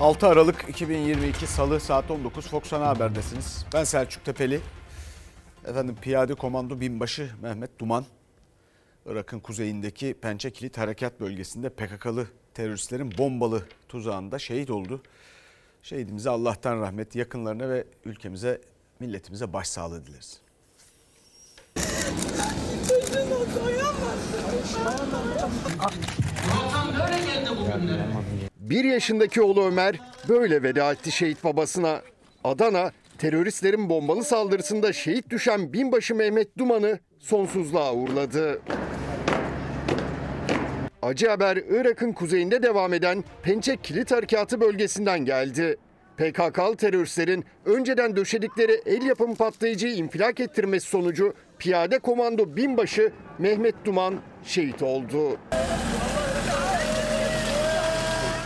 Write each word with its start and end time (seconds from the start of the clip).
6 0.00 0.26
Aralık 0.28 0.68
2022 0.68 1.46
Salı 1.46 1.80
saat 1.80 2.10
19 2.10 2.48
Fox 2.48 2.72
Ana 2.72 2.86
Haber'desiniz. 2.86 3.66
Ben 3.74 3.84
Selçuk 3.84 4.24
Tepeli. 4.24 4.60
Efendim 5.66 5.96
Piyade 6.02 6.34
Komando 6.34 6.80
Binbaşı 6.80 7.30
Mehmet 7.42 7.78
Duman, 7.78 8.04
Irak'ın 9.06 9.40
kuzeyindeki 9.40 10.14
Pençe 10.14 10.50
Kilit 10.50 10.78
Harekat 10.78 11.20
Bölgesi'nde 11.20 11.68
PKK'lı 11.68 12.26
teröristlerin 12.54 13.18
bombalı 13.18 13.62
tuzağında 13.88 14.38
şehit 14.38 14.70
oldu. 14.70 15.02
Şehidimize 15.82 16.30
Allah'tan 16.30 16.80
rahmet, 16.80 17.16
yakınlarına 17.16 17.68
ve 17.68 17.84
ülkemize, 18.04 18.60
milletimize 19.00 19.52
başsağlığı 19.52 20.06
dileriz. 20.06 20.40
Bir 28.70 28.84
yaşındaki 28.84 29.42
oğlu 29.42 29.64
Ömer 29.66 30.00
böyle 30.28 30.62
veda 30.62 30.92
etti 30.92 31.12
şehit 31.12 31.44
babasına. 31.44 32.02
Adana 32.44 32.92
teröristlerin 33.18 33.88
bombalı 33.88 34.24
saldırısında 34.24 34.92
şehit 34.92 35.30
düşen 35.30 35.72
binbaşı 35.72 36.14
Mehmet 36.14 36.58
Duman'ı 36.58 36.98
sonsuzluğa 37.18 37.94
uğurladı. 37.94 38.60
Acı 41.02 41.28
haber 41.28 41.56
Irak'ın 41.56 42.12
kuzeyinde 42.12 42.62
devam 42.62 42.94
eden 42.94 43.24
Pençe 43.42 43.76
Kilit 43.76 44.10
Harekatı 44.10 44.60
bölgesinden 44.60 45.24
geldi. 45.24 45.76
PKK'lı 46.16 46.76
teröristlerin 46.76 47.44
önceden 47.64 48.16
döşedikleri 48.16 48.82
el 48.86 49.02
yapımı 49.02 49.34
patlayıcıyı 49.34 49.94
infilak 49.94 50.40
ettirmesi 50.40 50.86
sonucu 50.86 51.34
piyade 51.58 51.98
komando 51.98 52.56
binbaşı 52.56 53.12
Mehmet 53.38 53.74
Duman 53.84 54.14
şehit 54.44 54.82
oldu. 54.82 55.38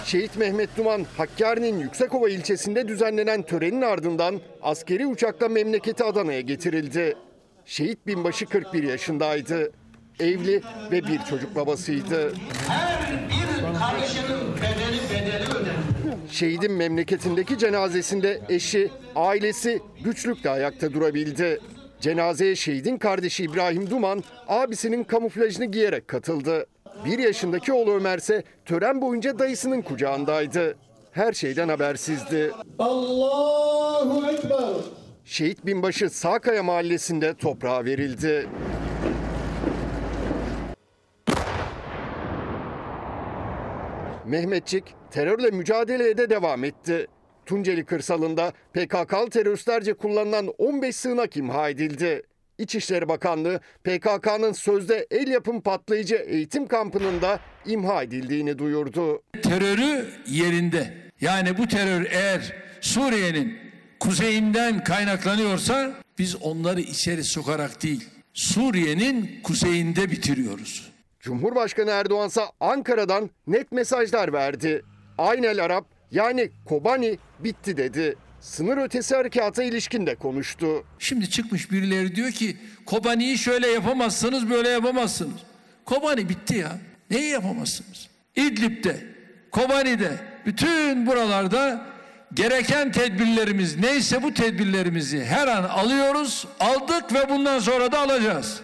Şehit 0.09 0.37
Mehmet 0.37 0.77
Duman, 0.77 1.07
Hakkari'nin 1.17 1.79
Yüksekova 1.79 2.29
ilçesinde 2.29 2.89
düzenlenen 2.89 3.43
törenin 3.43 3.83
ardından 3.83 4.41
askeri 4.63 5.07
uçakla 5.07 5.49
memleketi 5.49 6.05
Adana'ya 6.05 6.41
getirildi. 6.41 7.17
Şehit 7.65 8.07
binbaşı 8.07 8.47
41 8.47 8.83
yaşındaydı. 8.83 9.73
Evli 10.21 10.63
ve 10.93 11.03
bir 11.03 11.19
çocuk 11.31 11.57
babasıydı. 11.57 12.33
Her 12.69 13.29
bir 13.29 13.79
karışının 13.79 14.57
bedeli 14.57 15.01
bedeli 15.11 15.45
ödenir. 15.45 16.31
Şehidin 16.31 16.73
memleketindeki 16.73 17.59
cenazesinde 17.59 18.41
eşi, 18.49 18.91
ailesi 19.17 19.81
güçlükle 20.05 20.51
ayakta 20.51 20.93
durabildi. 20.93 21.61
Cenazeye 22.01 22.57
şehidin 22.57 22.99
kardeşi 22.99 23.45
İbrahim 23.45 23.91
Duman 23.91 24.25
abisinin 24.47 25.05
kamuflajını 25.05 25.65
giyerek 25.65 26.09
katıldı. 26.09 26.67
Bir 27.05 27.19
yaşındaki 27.19 27.73
oğlu 27.73 27.93
Ömer 27.95 28.19
ise 28.19 28.43
tören 28.65 29.01
boyunca 29.01 29.39
dayısının 29.39 29.83
kucağındaydı. 29.83 30.77
Her 31.13 31.33
şeyden 31.33 31.69
habersizdi. 31.69 32.53
Allahu 32.79 34.31
Ekber. 34.31 34.75
Şehit 35.25 35.67
binbaşı 35.67 36.11
Sağkaya 36.11 36.63
mahallesinde 36.63 37.35
toprağa 37.35 37.85
verildi. 37.85 38.49
Mehmetçik 44.27 44.85
terörle 45.11 45.51
mücadeleye 45.51 46.19
de 46.19 46.31
devam 46.31 46.65
etti. 46.65 47.07
Tunceli 47.47 47.85
kırsalında 47.85 48.53
PKK'lı 48.73 49.31
teröristlerce 49.31 49.95
kullanılan 49.95 50.47
15 50.59 50.97
sığınak 50.97 51.37
imha 51.37 51.69
edildi. 51.69 52.23
İçişleri 52.59 53.09
Bakanlığı 53.09 53.61
PKK'nın 53.85 54.53
sözde 54.53 55.07
el 55.11 55.29
yapım 55.29 55.61
patlayıcı 55.61 56.15
eğitim 56.15 56.67
kampının 56.67 57.23
da 57.23 57.41
imha 57.67 58.03
edildiğini 58.03 58.59
duyurdu. 58.59 59.23
terörü 59.43 60.09
yerinde. 60.27 60.95
Yani 61.21 61.59
bu 61.59 61.69
terör 61.69 62.07
eğer 62.11 62.57
Suriye'nin 62.81 63.59
kuzeyinden 64.01 64.85
kaynaklanıyorsa 64.85 65.93
biz 66.19 66.37
onları 66.37 66.81
içeri 66.81 67.25
sokarak 67.25 67.83
değil 67.83 68.09
Suriye'nin 68.35 69.41
kuzeyinde 69.43 70.11
bitiriyoruz. 70.11 70.93
Cumhurbaşkanı 71.21 71.91
Erdoğan 71.91 72.29
ise 72.29 72.41
Ankara'dan 72.61 73.31
net 73.47 73.73
mesajlar 73.73 74.33
verdi. 74.33 74.83
Aynel 75.19 75.65
Arap 75.65 75.85
yani 76.11 76.51
Kobani 76.65 77.19
bitti 77.39 77.77
dedi. 77.77 78.17
Sınır 78.41 78.77
ötesi 78.77 79.17
harekata 79.17 79.63
ilişkin 79.63 80.07
de 80.07 80.15
konuştu. 80.15 80.85
Şimdi 80.99 81.31
çıkmış 81.31 81.73
birileri 81.73 82.17
diyor 82.17 82.31
ki 82.31 82.57
Kobani'yi 82.87 83.39
şöyle 83.39 83.67
yapamazsınız 83.69 84.51
böyle 84.51 84.69
yapamazsınız. 84.69 85.41
Kobani 85.85 86.29
bitti 86.29 86.57
ya. 86.57 86.79
Neyi 87.11 87.31
yapamazsınız? 87.31 88.09
İdlib'de, 88.37 89.07
Kobani'de, 89.51 90.17
bütün 90.47 91.07
buralarda 91.07 91.87
gereken 92.35 92.93
tedbirlerimiz 92.93 93.79
neyse 93.79 94.23
bu 94.23 94.35
tedbirlerimizi 94.35 95.25
her 95.25 95.49
an 95.49 95.65
alıyoruz, 95.65 96.47
aldık 96.61 97.15
ve 97.15 97.29
bundan 97.29 97.59
sonra 97.59 97.93
da 97.93 97.99
alacağız. 97.99 98.61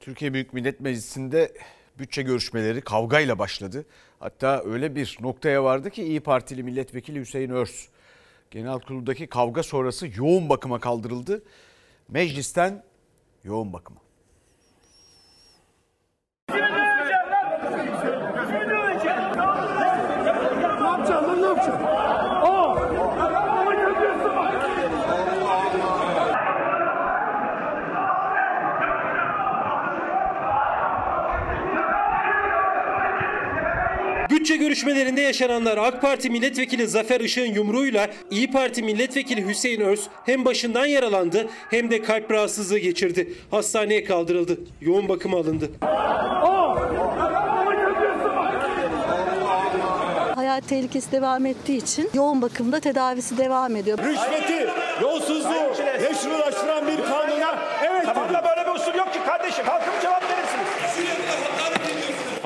Türkiye 0.00 0.34
Büyük 0.34 0.52
Millet 0.52 0.80
Meclisi'nde 0.80 1.52
bütçe 1.98 2.22
görüşmeleri 2.22 2.80
kavgayla 2.80 3.38
başladı. 3.38 3.86
Hatta 4.20 4.62
öyle 4.64 4.96
bir 4.96 5.18
noktaya 5.20 5.64
vardı 5.64 5.90
ki 5.90 6.02
İyi 6.02 6.20
Partili 6.20 6.62
milletvekili 6.62 7.20
Hüseyin 7.20 7.50
Örs 7.50 7.88
genel 8.50 8.78
kuruludaki 8.80 9.26
kavga 9.26 9.62
sonrası 9.62 10.08
yoğun 10.16 10.48
bakıma 10.48 10.80
kaldırıldı. 10.80 11.42
Meclisten 12.08 12.84
yoğun 13.44 13.72
bakıma. 13.72 14.00
Bütçe 34.30 34.56
görüşmelerinde 34.78 35.20
yaşananlar 35.20 35.78
AK 35.78 36.02
Parti 36.02 36.30
milletvekili 36.30 36.88
Zafer 36.88 37.20
Işık'ın 37.20 37.54
yumruğuyla 37.54 38.08
İyi 38.30 38.50
Parti 38.50 38.82
milletvekili 38.82 39.48
Hüseyin 39.48 39.80
Öz 39.80 40.08
hem 40.26 40.44
başından 40.44 40.86
yaralandı 40.86 41.48
hem 41.70 41.90
de 41.90 42.02
kalp 42.02 42.30
rahatsızlığı 42.30 42.78
geçirdi. 42.78 43.32
Hastaneye 43.50 44.04
kaldırıldı. 44.04 44.60
Yoğun 44.80 45.08
bakıma 45.08 45.38
alındı. 45.38 45.70
Hayat 50.34 50.68
tehlikesi 50.68 51.12
devam 51.12 51.46
ettiği 51.46 51.76
için 51.76 52.10
yoğun 52.14 52.42
bakımda 52.42 52.80
tedavisi 52.80 53.38
devam 53.38 53.76
ediyor. 53.76 53.98
Rüşveti, 53.98 54.68
yolsuzluğu 55.02 55.72
meşrulaştıran 56.02 56.86
bir 56.86 56.96
kanuna 56.96 57.58
evet 57.82 58.04
Tamam 58.04 58.34
da 58.34 58.44
böyle 58.44 58.68
bir 58.68 58.80
usul 58.80 58.94
yok 58.94 59.12
ki 59.12 59.18
kardeşim. 59.26 59.64
Verirsiniz. 59.66 60.17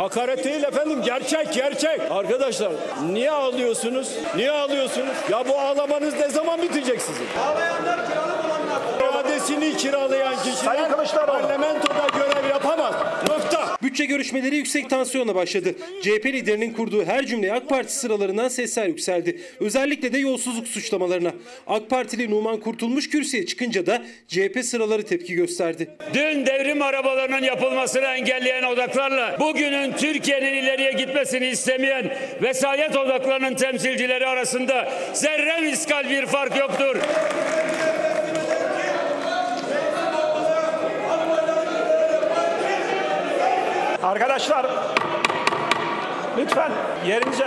Hakaret 0.02 0.44
değil 0.44 0.62
efendim 0.64 1.02
gerçek 1.04 1.52
gerçek. 1.52 2.00
Arkadaşlar 2.10 2.72
niye 3.12 3.30
ağlıyorsunuz? 3.30 4.08
Niye 4.36 4.50
ağlıyorsunuz? 4.50 5.14
Ya 5.30 5.48
bu 5.48 5.58
ağlamanız 5.60 6.14
ne 6.14 6.28
zaman 6.28 6.62
bitecek 6.62 7.00
sizin? 7.02 7.26
Ağlayanlar 7.40 8.06
kiralık 8.08 8.44
olanlar. 8.44 8.80
İradesini 9.14 9.76
kiralayan 9.76 10.34
Sayın 10.34 10.54
kişiler 10.56 10.88
Kılıçdaroğlu. 10.90 11.26
parlamentoda 11.42 12.06
görev 12.18 12.48
yapamaz. 12.50 12.94
Nokta. 13.28 13.61
Bütçe 13.92 14.04
görüşmeleri 14.04 14.56
yüksek 14.56 14.90
tansiyonla 14.90 15.34
başladı. 15.34 15.74
CHP 16.02 16.26
liderinin 16.26 16.72
kurduğu 16.72 17.04
her 17.04 17.26
cümleye 17.26 17.52
AK 17.52 17.68
Parti 17.68 17.96
sıralarından 17.96 18.48
sesler 18.48 18.86
yükseldi. 18.86 19.40
Özellikle 19.60 20.12
de 20.12 20.18
yolsuzluk 20.18 20.68
suçlamalarına. 20.68 21.32
AK 21.66 21.90
Partili 21.90 22.30
Numan 22.30 22.60
Kurtulmuş 22.60 23.10
kürsüye 23.10 23.46
çıkınca 23.46 23.86
da 23.86 24.02
CHP 24.28 24.64
sıraları 24.64 25.02
tepki 25.02 25.34
gösterdi. 25.34 25.90
Dün 26.14 26.46
devrim 26.46 26.82
arabalarının 26.82 27.42
yapılmasını 27.42 28.04
engelleyen 28.04 28.62
odaklarla 28.62 29.36
bugünün 29.40 29.92
Türkiye'nin 29.92 30.62
ileriye 30.62 30.92
gitmesini 30.92 31.46
istemeyen 31.46 32.16
vesayet 32.42 32.96
odaklarının 32.96 33.54
temsilcileri 33.54 34.26
arasında 34.26 34.92
zerre 35.12 35.60
miskal 35.60 36.10
bir 36.10 36.26
fark 36.26 36.56
yoktur. 36.56 36.96
Arkadaşlar 44.12 44.66
lütfen 46.38 46.72
yerinize 47.06 47.46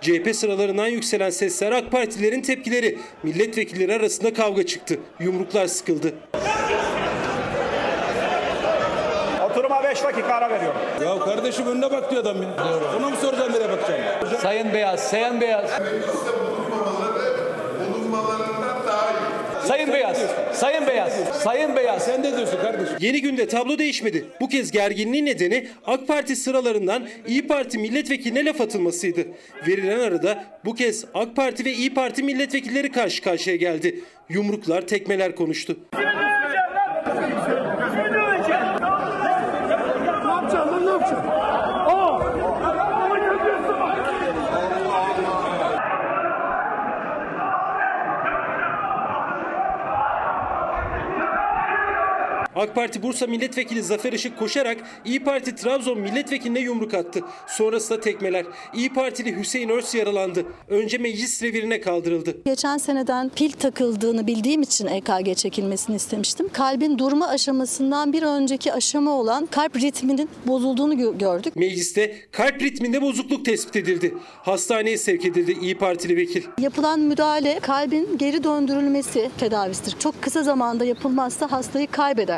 CHP 0.00 0.36
sıralarından 0.36 0.86
yükselen 0.86 1.30
sesler 1.30 1.72
AK 1.72 1.92
Partilerin 1.92 2.42
tepkileri. 2.42 2.98
Milletvekilleri 3.22 3.94
arasında 3.94 4.34
kavga 4.34 4.66
çıktı. 4.66 4.98
Yumruklar 5.20 5.66
sıkıldı. 5.66 6.14
oturuma 9.50 9.84
5 9.84 10.04
dakika 10.04 10.34
ara 10.34 10.50
veriyorum. 10.50 10.80
Ya 11.04 11.18
kardeşim 11.18 11.66
önüne 11.66 11.90
bak 11.90 12.10
diyor 12.10 12.22
adam 12.22 12.42
ya. 12.42 12.48
Ona 12.98 13.08
mı 13.10 13.16
soracağım 13.16 13.52
nereye 13.52 13.68
bakacağım? 13.70 14.02
Sayın 14.42 14.74
Beyaz, 14.74 15.00
Sayın 15.00 15.40
Beyaz. 15.40 15.70
Sayın 19.66 19.92
Beyaz, 19.92 20.18
Sayın 20.52 20.86
Beyaz, 20.86 21.12
Sayın 21.42 21.76
Beyaz. 21.76 22.04
Sen 22.04 22.24
de 22.24 22.36
diyorsun 22.36 22.60
kardeşim. 22.62 22.96
Yeni 23.00 23.20
günde 23.22 23.48
tablo 23.48 23.78
değişmedi. 23.78 24.24
Bu 24.40 24.48
kez 24.48 24.70
gerginliğin 24.70 25.26
nedeni 25.26 25.68
AK 25.86 26.08
Parti 26.08 26.36
sıralarından 26.36 27.08
İyi 27.26 27.46
Parti 27.46 27.78
milletvekiline 27.78 28.44
laf 28.44 28.60
atılmasıydı. 28.60 29.20
Verilen 29.68 29.98
arada 29.98 30.44
bu 30.64 30.74
kez 30.74 31.04
AK 31.14 31.36
Parti 31.36 31.64
ve 31.64 31.72
İyi 31.72 31.94
Parti 31.94 32.22
milletvekilleri 32.22 32.92
karşı 32.92 33.22
karşıya 33.22 33.56
geldi. 33.56 34.00
Yumruklar, 34.28 34.86
tekmeler 34.86 35.34
konuştu. 35.34 35.76
AK 52.56 52.74
Parti 52.74 53.02
Bursa 53.02 53.26
Milletvekili 53.26 53.82
Zafer 53.82 54.12
Işık 54.12 54.38
koşarak 54.38 54.76
İyi 55.04 55.24
Parti 55.24 55.54
Trabzon 55.54 55.98
milletvekiline 55.98 56.60
yumruk 56.60 56.94
attı. 56.94 57.20
Sonrasında 57.46 58.00
tekmeler. 58.00 58.46
İyi 58.74 58.92
Partili 58.94 59.36
Hüseyin 59.36 59.68
Örs 59.68 59.94
yaralandı. 59.94 60.44
Önce 60.68 60.98
meclis 60.98 61.42
revirine 61.42 61.80
kaldırıldı. 61.80 62.36
Geçen 62.44 62.78
seneden 62.78 63.28
pil 63.28 63.52
takıldığını 63.52 64.26
bildiğim 64.26 64.62
için 64.62 64.86
EKG 64.86 65.36
çekilmesini 65.36 65.96
istemiştim. 65.96 66.48
Kalbin 66.52 66.98
durma 66.98 67.28
aşamasından 67.28 68.12
bir 68.12 68.22
önceki 68.22 68.72
aşama 68.72 69.10
olan 69.10 69.46
kalp 69.46 69.76
ritminin 69.76 70.28
bozulduğunu 70.46 70.94
gö- 70.94 71.18
gördük. 71.18 71.56
Mecliste 71.56 72.16
kalp 72.32 72.62
ritminde 72.62 73.02
bozukluk 73.02 73.44
tespit 73.44 73.76
edildi. 73.76 74.14
Hastaneye 74.42 74.98
sevk 74.98 75.24
edildi 75.24 75.56
İyi 75.60 75.78
Partili 75.78 76.16
vekil. 76.16 76.42
Yapılan 76.60 77.00
müdahale 77.00 77.58
kalbin 77.60 78.18
geri 78.18 78.44
döndürülmesi 78.44 79.30
tedavisidir. 79.38 79.98
Çok 79.98 80.22
kısa 80.22 80.42
zamanda 80.42 80.84
yapılmazsa 80.84 81.52
hastayı 81.52 81.86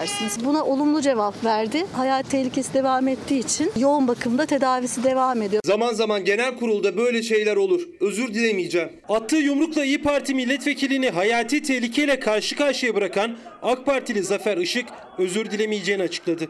kaybedersiniz. 0.04 0.44
Buna 0.44 0.64
olumlu 0.64 1.02
cevap 1.02 1.44
verdi. 1.44 1.86
Hayat 1.92 2.30
tehlikesi 2.30 2.74
devam 2.74 3.08
ettiği 3.08 3.38
için 3.38 3.72
yoğun 3.76 4.08
bakımda 4.08 4.46
tedavisi 4.46 5.04
devam 5.04 5.42
ediyor. 5.42 5.62
Zaman 5.64 5.94
zaman 5.94 6.24
genel 6.24 6.56
kurulda 6.56 6.96
böyle 6.96 7.22
şeyler 7.22 7.56
olur. 7.56 7.88
Özür 8.00 8.34
dilemeyeceğim. 8.34 8.92
Attığı 9.08 9.36
yumrukla 9.36 9.84
İyi 9.84 10.02
Parti 10.02 10.34
milletvekilini 10.34 11.10
hayati 11.10 11.62
tehlikeyle 11.62 12.20
karşı 12.20 12.56
karşıya 12.56 12.94
bırakan 12.94 13.38
AK 13.62 13.86
Partili 13.86 14.22
Zafer 14.22 14.56
Işık 14.56 14.88
özür 15.18 15.50
dilemeyeceğini 15.50 16.02
açıkladı. 16.02 16.48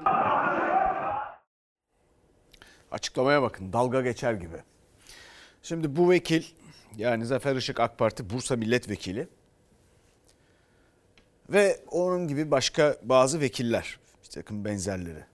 Açıklamaya 2.91 3.43
bakın 3.43 3.73
dalga 3.73 4.01
geçer 4.01 4.35
gibi. 4.35 4.57
Şimdi 5.63 5.97
bu 5.97 6.11
vekil 6.11 6.43
yani 6.99 7.27
Zafer 7.27 7.57
Işık 7.57 7.81
AK 7.81 7.99
Parti 7.99 8.31
Bursa 8.31 8.57
Milletvekili 8.57 9.29
ve 11.49 11.81
onun 11.91 12.29
gibi 12.29 12.51
başka 12.51 12.97
bazı 13.03 13.41
vekiller, 13.41 13.99
bir 14.25 14.29
takım 14.29 14.65
benzerleri. 14.65 15.25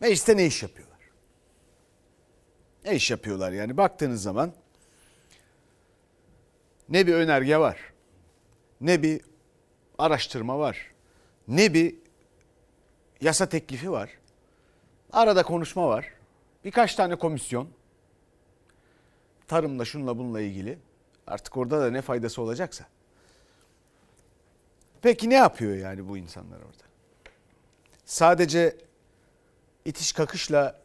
Mecliste 0.00 0.36
ne 0.36 0.46
iş 0.46 0.62
yapıyorlar? 0.62 0.98
Ne 2.84 2.94
iş 2.94 3.10
yapıyorlar 3.10 3.52
yani 3.52 3.76
baktığınız 3.76 4.22
zaman 4.22 4.52
ne 6.88 7.06
bir 7.06 7.14
önerge 7.14 7.58
var, 7.58 7.78
ne 8.80 9.02
bir 9.02 9.20
araştırma 9.98 10.58
var, 10.58 10.92
ne 11.48 11.74
bir 11.74 11.94
yasa 13.20 13.48
teklifi 13.48 13.90
var. 13.90 14.10
Arada 15.12 15.42
konuşma 15.42 15.88
var. 15.88 16.12
Birkaç 16.64 16.94
tane 16.94 17.16
komisyon. 17.16 17.68
Tarımla 19.48 19.84
şunla 19.84 20.18
bununla 20.18 20.40
ilgili. 20.40 20.78
Artık 21.26 21.56
orada 21.56 21.80
da 21.80 21.90
ne 21.90 22.02
faydası 22.02 22.42
olacaksa. 22.42 22.86
Peki 25.04 25.30
ne 25.30 25.34
yapıyor 25.34 25.76
yani 25.76 26.08
bu 26.08 26.18
insanlar 26.18 26.56
orada? 26.56 26.84
Sadece 28.04 28.76
itiş 29.84 30.12
kakışla 30.12 30.80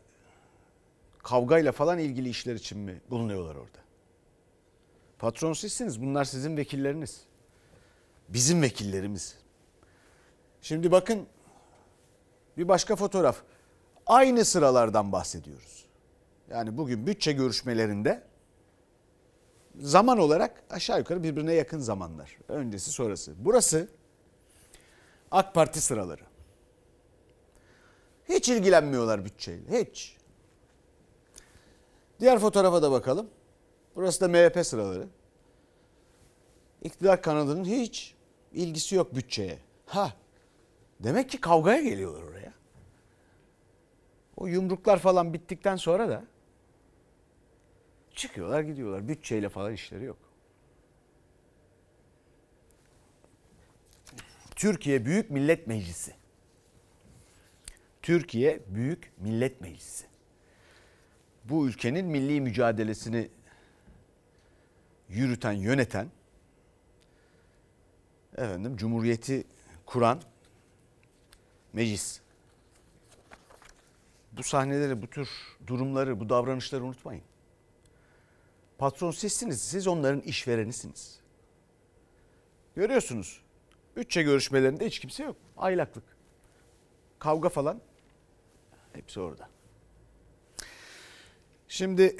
kavgayla 1.18 1.72
falan 1.72 2.00
ilgili 2.00 2.30
işler 2.30 2.56
için 2.56 2.78
mi 2.78 3.02
bulunuyorlar 3.10 3.56
orada? 3.56 3.78
Patron 5.20 5.54
sizsiniz. 5.54 6.02
Bunlar 6.02 6.26
sizin 6.26 6.58
vekilleriniz. 6.58 7.22
Bizim 8.30 8.62
vekillerimiz. 8.62 9.36
Şimdi 10.62 10.92
bakın 10.92 11.28
bir 12.58 12.68
başka 12.68 12.96
fotoğraf. 12.96 13.42
Aynı 14.06 14.46
sıralardan 14.46 15.12
bahsediyoruz. 15.12 15.86
Yani 16.50 16.78
bugün 16.78 17.08
bütçe 17.08 17.32
görüşmelerinde 17.32 18.24
zaman 19.82 20.18
olarak 20.18 20.64
aşağı 20.70 21.00
yukarı 21.00 21.24
birbirine 21.24 21.54
yakın 21.54 21.80
zamanlar. 21.80 22.38
Öncesi 22.48 22.92
sonrası. 22.92 23.34
Burası 23.38 23.99
AK 25.32 25.54
Parti 25.54 25.82
sıraları. 25.82 26.22
Hiç 28.30 28.50
ilgilenmiyorlar 28.50 29.26
bütçeyle. 29.26 29.82
Hiç. 29.82 30.18
Diğer 32.20 32.40
fotoğrafa 32.40 32.82
da 32.82 32.92
bakalım. 32.92 33.30
Burası 33.96 34.22
da 34.22 34.28
MHP 34.28 34.66
sıraları. 34.66 35.08
İktidar 36.82 37.22
kanadının 37.22 37.66
hiç 37.66 38.16
ilgisi 38.54 38.96
yok 38.96 39.16
bütçeye. 39.16 39.60
Ha. 39.86 40.14
Demek 41.00 41.30
ki 41.30 41.42
kavgaya 41.42 41.82
geliyorlar 41.82 42.24
oraya. 42.24 42.54
O 44.38 44.48
yumruklar 44.48 45.00
falan 45.00 45.34
bittikten 45.34 45.76
sonra 45.76 46.10
da 46.10 46.24
çıkıyorlar 48.16 48.62
gidiyorlar. 48.62 49.08
Bütçeyle 49.08 49.50
falan 49.50 49.74
işleri 49.74 50.04
yok. 50.04 50.18
Türkiye 54.60 55.06
Büyük 55.06 55.30
Millet 55.30 55.68
Meclisi. 55.68 56.14
Türkiye 58.02 58.60
Büyük 58.68 59.12
Millet 59.18 59.62
Meclisi. 59.62 60.06
Bu 61.44 61.68
ülkenin 61.68 62.06
milli 62.06 62.42
mücadelesini 62.42 63.30
yürüten, 65.10 65.52
yöneten, 65.52 66.08
efendim 68.38 68.78
cumhuriyeti 68.78 69.44
kuran 69.86 70.22
meclis. 71.74 72.22
Bu 74.32 74.44
sahneleri, 74.44 75.02
bu 75.02 75.08
tür 75.08 75.30
durumları, 75.68 76.20
bu 76.20 76.30
davranışları 76.30 76.84
unutmayın. 76.84 77.24
Patron 78.78 79.12
sizsiniz, 79.12 79.62
siz 79.62 79.88
onların 79.88 80.22
işverenisiniz. 80.22 81.20
Görüyorsunuz, 82.76 83.42
bütçe 84.00 84.24
görüşmelerinde 84.24 84.86
hiç 84.86 85.00
kimse 85.00 85.24
yok. 85.24 85.36
Aylaklık. 85.58 86.04
Kavga 87.20 87.50
falan 87.50 87.82
hepsi 88.94 89.20
orada. 89.20 89.50
Şimdi 91.68 92.16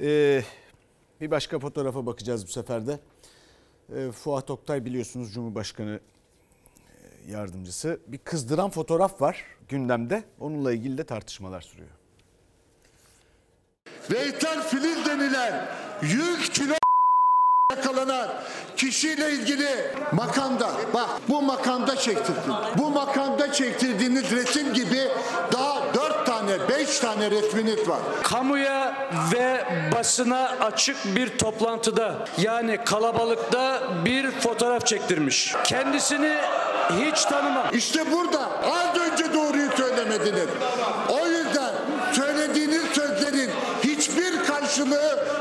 e, 0.00 0.42
bir 1.20 1.30
başka 1.30 1.58
fotoğrafa 1.58 2.06
bakacağız 2.06 2.46
bu 2.46 2.50
sefer 2.50 2.86
de. 2.86 3.00
E, 3.96 4.12
Fuat 4.12 4.50
Oktay 4.50 4.84
biliyorsunuz 4.84 5.34
Cumhurbaşkanı 5.34 6.00
e, 7.26 7.30
yardımcısı. 7.30 8.00
Bir 8.06 8.18
kızdıran 8.18 8.70
fotoğraf 8.70 9.20
var 9.20 9.44
gündemde. 9.68 10.24
Onunla 10.40 10.72
ilgili 10.72 10.98
de 10.98 11.04
tartışmalar 11.04 11.60
sürüyor. 11.60 11.90
Veytel 14.10 14.62
Filiz 14.62 15.06
denilen 15.06 15.68
yük 16.02 16.54
kilo 16.54 16.77
yakalanan 17.76 18.28
kişiyle 18.76 19.30
ilgili 19.30 19.68
makamda 20.12 20.70
bak 20.94 21.08
bu 21.28 21.42
makamda 21.42 21.96
çektirdin. 21.96 22.54
Bu 22.78 22.90
makamda 22.90 23.52
çektirdiğiniz 23.52 24.30
resim 24.30 24.74
gibi 24.74 25.08
daha 25.52 25.94
dört 25.94 26.26
tane 26.26 26.68
beş 26.68 26.98
tane 26.98 27.30
resminiz 27.30 27.88
var. 27.88 27.98
Kamuya 28.22 29.08
ve 29.32 29.64
basına 29.94 30.50
açık 30.60 30.96
bir 31.16 31.38
toplantıda 31.38 32.14
yani 32.38 32.78
kalabalıkta 32.84 33.82
bir 34.04 34.30
fotoğraf 34.30 34.86
çektirmiş. 34.86 35.54
Kendisini 35.64 36.36
hiç 36.90 37.24
tanımam. 37.24 37.66
İşte 37.72 38.12
burada 38.12 38.50
az 38.64 38.96
önce 38.96 39.34
doğruyu 39.34 39.70
söylemediniz. 39.76 40.48
O 41.08 41.26
yüzden 41.26 41.72
söylediğiniz 42.12 42.82
sözlerin 42.94 43.50
hiçbir 43.84 44.44
karşılığı. 44.44 45.37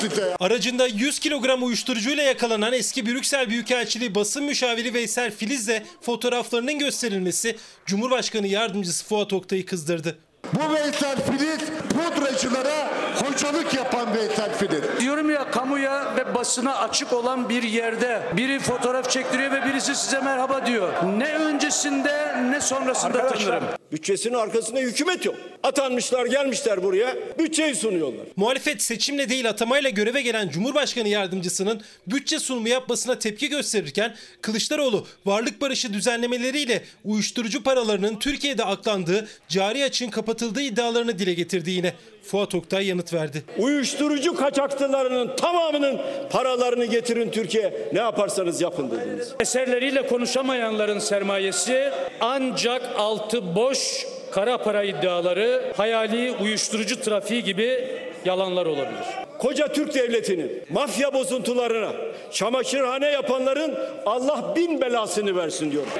Size. 0.00 0.36
Aracında 0.40 0.86
100 0.86 1.18
kilogram 1.18 1.62
uyuşturucuyla 1.62 2.22
yakalanan 2.22 2.72
eski 2.72 3.06
Brüksel 3.06 3.50
Büyükelçiliği 3.50 4.14
basın 4.14 4.44
müşaviri 4.44 4.94
Veysel 4.94 5.32
Filiz'le 5.36 5.82
fotoğraflarının 6.00 6.78
gösterilmesi 6.78 7.56
Cumhurbaşkanı 7.86 8.46
Yardımcısı 8.46 9.04
Fuat 9.04 9.32
Oktay'ı 9.32 9.66
kızdırdı. 9.66 10.18
Bu 10.52 10.74
Veysel 10.74 11.16
Filiz 11.22 11.60
pudracılara 11.88 12.90
hocalık 13.36 13.74
yapan 13.74 14.14
Veysel 14.14 14.54
Filiz. 14.58 15.00
Diyorum 15.00 15.30
ya 15.30 15.50
kamuya 15.50 16.16
ve 16.16 16.34
basına 16.34 16.76
açık 16.76 17.12
olan 17.12 17.48
bir 17.48 17.62
yerde 17.62 18.22
biri 18.36 18.60
fotoğraf 18.60 19.10
çektiriyor 19.10 19.52
ve 19.52 19.64
birisi 19.64 19.94
size 19.94 20.20
merhaba 20.20 20.66
diyor. 20.66 20.92
Ne 21.18 21.34
öncesinde 21.34 22.42
ne 22.50 22.60
sonrasında 22.60 23.28
tanırım. 23.28 23.64
Bütçesinin 23.92 24.34
arkasında 24.34 24.80
hükümet 24.80 25.24
yok. 25.24 25.34
Atanmışlar 25.62 26.26
gelmişler 26.26 26.82
buraya 26.82 27.16
bütçeyi 27.38 27.74
sunuyorlar. 27.74 28.26
Muhalefet 28.36 28.82
seçimle 28.82 29.28
değil 29.28 29.48
atamayla 29.48 29.90
göreve 29.90 30.22
gelen 30.22 30.48
Cumhurbaşkanı 30.48 31.08
yardımcısının 31.08 31.82
bütçe 32.06 32.38
sunumu 32.38 32.68
yapmasına 32.68 33.18
tepki 33.18 33.48
gösterirken 33.48 34.16
Kılıçdaroğlu 34.42 35.06
varlık 35.26 35.60
barışı 35.60 35.92
düzenlemeleriyle 35.92 36.82
uyuşturucu 37.04 37.62
paralarının 37.62 38.18
Türkiye'de 38.18 38.64
aklandığı, 38.64 39.28
cari 39.48 39.84
açığın 39.84 40.10
kapatıldığı 40.10 40.62
iddialarını 40.62 41.18
dile 41.18 41.34
getirdi 41.34 41.70
yine. 41.70 41.92
Fuat 42.22 42.54
Oktay 42.54 42.86
yanıt 42.86 43.12
verdi. 43.12 43.25
Uyuşturucu 43.58 44.36
kaçakçılarının 44.36 45.36
tamamının 45.36 46.00
paralarını 46.30 46.84
getirin 46.84 47.30
Türkiye. 47.30 47.88
Ne 47.92 47.98
yaparsanız 47.98 48.60
yapın 48.60 48.90
dediniz. 48.90 49.34
Eserleriyle 49.40 50.06
konuşamayanların 50.06 50.98
sermayesi 50.98 51.90
ancak 52.20 52.82
altı 52.98 53.54
boş 53.54 54.06
kara 54.30 54.58
para 54.58 54.82
iddiaları, 54.82 55.72
hayali 55.76 56.34
uyuşturucu 56.42 57.00
trafiği 57.00 57.44
gibi 57.44 57.88
yalanlar 58.24 58.66
olabilir. 58.66 59.06
Koca 59.38 59.72
Türk 59.72 59.94
devletinin 59.94 60.62
mafya 60.70 61.14
bozuntularına 61.14 61.92
çamaşırhane 62.32 63.06
yapanların 63.06 63.74
Allah 64.06 64.52
bin 64.56 64.80
belasını 64.80 65.36
versin 65.36 65.72
diyorum. 65.72 65.90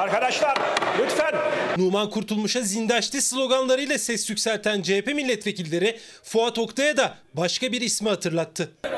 Arkadaşlar 0.00 0.58
lütfen. 0.98 1.34
Numan 1.76 2.10
Kurtulmuş'a 2.10 2.60
zindaşti 2.60 3.22
sloganlarıyla 3.22 3.98
ses 3.98 4.30
yükselten 4.30 4.82
CHP 4.82 5.06
milletvekilleri 5.06 5.98
Fuat 6.22 6.58
Oktay'a 6.58 6.96
da 6.96 7.14
başka 7.34 7.72
bir 7.72 7.80
ismi 7.80 8.08
hatırlattı. 8.08 8.70
100 8.84 8.92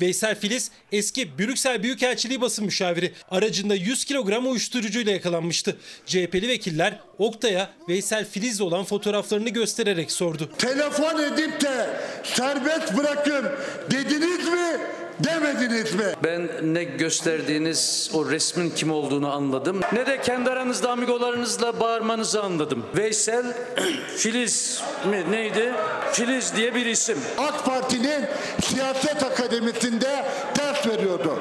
Veysel 0.00 0.34
Filiz 0.34 0.70
eski 0.92 1.38
Brüksel 1.38 1.82
Büyükelçiliği 1.82 2.40
basın 2.40 2.64
müşaviri 2.64 3.12
aracında 3.30 3.74
100 3.74 4.04
kilogram 4.04 4.46
uyuşturucuyla 4.50 5.12
yakalanmıştı. 5.12 5.76
CHP'li 6.06 6.48
vekiller 6.48 7.00
Oktay'a 7.18 7.70
Veysel 7.88 8.24
Filiz'le 8.30 8.60
olan 8.60 8.84
fotoğraflarını 8.84 9.48
göstererek 9.48 10.12
sordu. 10.12 10.50
Telefon 10.58 11.22
edip 11.22 11.60
de 11.60 11.90
serbest 12.24 12.96
bırakın 12.96 13.44
dediniz 13.90 14.48
mi 14.48 14.78
demediniz 15.20 15.94
mi? 15.94 16.04
Ben 16.24 16.48
ne 16.62 16.84
gösterdiğiniz 16.84 18.10
o 18.14 18.30
resmin 18.30 18.70
kim 18.70 18.90
olduğunu 18.92 19.32
anladım. 19.32 19.80
Ne 19.92 20.06
de 20.06 20.20
kendi 20.20 20.50
aranızda 20.50 20.90
amigolarınızla 20.90 21.80
bağırmanızı 21.80 22.42
anladım. 22.42 22.86
Veysel 22.96 23.44
Filiz 24.16 24.82
mi 25.10 25.24
neydi? 25.30 25.72
Filiz 26.12 26.56
diye 26.56 26.74
bir 26.74 26.86
isim. 26.86 27.18
AK 27.38 27.64
Parti'nin 27.64 28.24
siyaset 28.62 29.22
akademisinde 29.22 30.24
ders 30.58 30.86
veriyordu. 30.86 31.38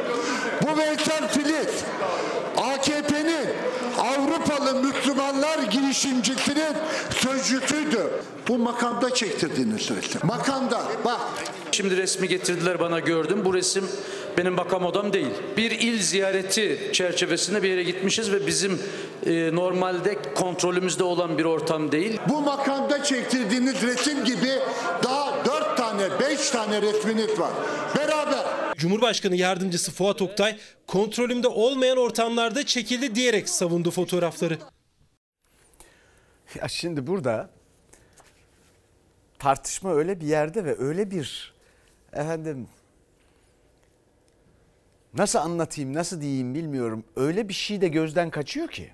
Bu 0.61 0.77
Veysel 0.77 1.27
Filiz 1.27 1.83
AKP'nin 2.57 3.49
Avrupalı 4.17 4.75
Müslümanlar 4.75 5.59
girişimcisinin 5.59 6.75
sözcüsüydü. 7.09 8.09
Bu 8.47 8.57
makamda 8.57 9.13
çektirdiğiniz 9.13 9.89
resim. 9.89 10.21
Makamda 10.23 10.81
bak 11.05 11.19
Şimdi 11.73 11.97
resmi 11.97 12.27
getirdiler 12.27 12.79
bana 12.79 12.99
gördüm. 12.99 13.41
Bu 13.45 13.53
resim 13.53 13.87
benim 14.37 14.57
bakam 14.57 14.85
odam 14.85 15.13
değil. 15.13 15.27
Bir 15.57 15.71
il 15.71 16.01
ziyareti 16.01 16.89
çerçevesinde 16.93 17.63
bir 17.63 17.69
yere 17.69 17.83
gitmişiz 17.83 18.31
ve 18.31 18.47
bizim 18.47 18.79
e, 19.25 19.55
normalde 19.55 20.17
kontrolümüzde 20.35 21.03
olan 21.03 21.37
bir 21.37 21.45
ortam 21.45 21.91
değil. 21.91 22.19
bu 22.29 22.41
makamda 22.41 23.03
çektirdiğiniz 23.03 23.81
resim 23.81 24.25
gibi 24.25 24.59
daha 25.03 25.45
dört 25.45 25.77
tane 25.77 26.03
beş 26.19 26.49
tane 26.49 26.81
resminiz 26.81 27.39
var. 27.39 27.51
Beraber. 27.97 28.42
Cumhurbaşkanı 28.83 29.35
yardımcısı 29.35 29.91
Fuat 29.91 30.21
Oktay 30.21 30.57
kontrolümde 30.87 31.47
olmayan 31.47 31.97
ortamlarda 31.97 32.65
çekildi 32.65 33.15
diyerek 33.15 33.49
savundu 33.49 33.91
fotoğrafları. 33.91 34.57
Ya 36.55 36.67
şimdi 36.67 37.07
burada 37.07 37.49
tartışma 39.39 39.93
öyle 39.93 40.21
bir 40.21 40.27
yerde 40.27 40.65
ve 40.65 40.79
öyle 40.79 41.11
bir 41.11 41.53
efendim 42.13 42.67
nasıl 45.13 45.39
anlatayım 45.39 45.93
nasıl 45.93 46.21
diyeyim 46.21 46.55
bilmiyorum. 46.55 47.03
Öyle 47.15 47.49
bir 47.49 47.53
şey 47.53 47.81
de 47.81 47.87
gözden 47.87 48.29
kaçıyor 48.29 48.67
ki. 48.67 48.91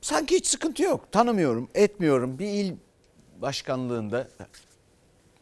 Sanki 0.00 0.34
hiç 0.36 0.46
sıkıntı 0.46 0.82
yok. 0.82 1.12
Tanımıyorum, 1.12 1.68
etmiyorum. 1.74 2.38
Bir 2.38 2.48
il 2.48 2.76
başkanlığında. 3.36 4.28